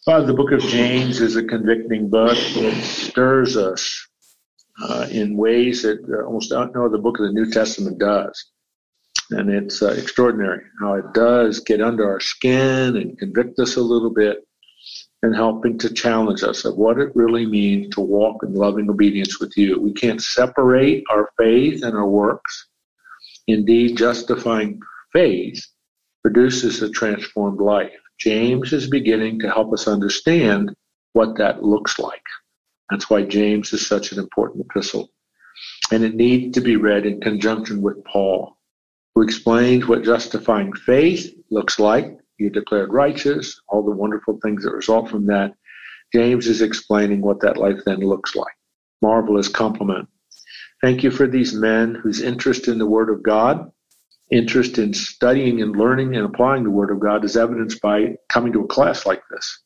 [0.05, 2.37] Father, the book of James is a convicting book.
[2.37, 4.09] It stirs us
[4.83, 8.47] uh, in ways that uh, almost no other book of the New Testament does.
[9.31, 13.83] And it's uh, extraordinary how it does get under our skin and convict us a
[13.83, 14.39] little bit
[15.23, 19.41] and helping to challenge us of what it really means to walk in loving obedience
[19.41, 19.81] with you.
[19.81, 22.69] We can't separate our faith and our works.
[23.49, 24.81] Indeed, justifying
[25.13, 25.67] faith
[26.23, 27.93] produces a transformed life.
[28.21, 30.75] James is beginning to help us understand
[31.15, 32.23] what that looks like.
[32.91, 35.11] That's why James is such an important epistle.
[35.91, 38.57] And it needs to be read in conjunction with Paul,
[39.15, 42.18] who explains what justifying faith looks like.
[42.39, 45.55] You're declared righteous, all the wonderful things that result from that.
[46.13, 48.55] James is explaining what that life then looks like.
[49.03, 50.09] Marvelous compliment.
[50.81, 53.71] Thank you for these men whose interest in the Word of God
[54.31, 58.53] interest in studying and learning and applying the Word of God is evidenced by coming
[58.53, 59.63] to a class like this.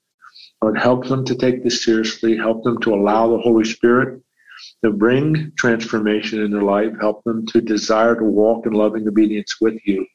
[0.62, 4.23] Lord, help them to take this seriously, help them to allow the Holy Spirit
[4.85, 9.61] to bring transformation in their life, help them to desire to walk in loving obedience
[9.61, 10.07] with you.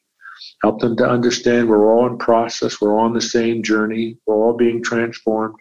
[0.62, 4.34] Help them to understand we're all in process, we're all on the same journey, we're
[4.34, 5.56] all being transformed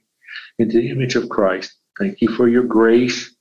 [0.60, 1.76] into the image of Christ.
[2.00, 3.36] Thank you for your grace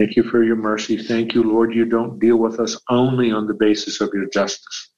[0.00, 0.96] Thank you for your mercy.
[0.96, 4.92] Thank you, Lord, you don't deal with us only on the basis of your justice.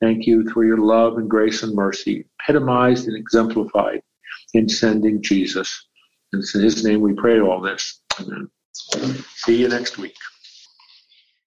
[0.00, 4.00] Thank you for your love and grace and mercy, epitomized and exemplified
[4.54, 5.86] in sending Jesus.
[6.32, 8.00] And it's in his name we pray all this.
[8.18, 8.48] Amen.
[8.72, 10.16] See you next week.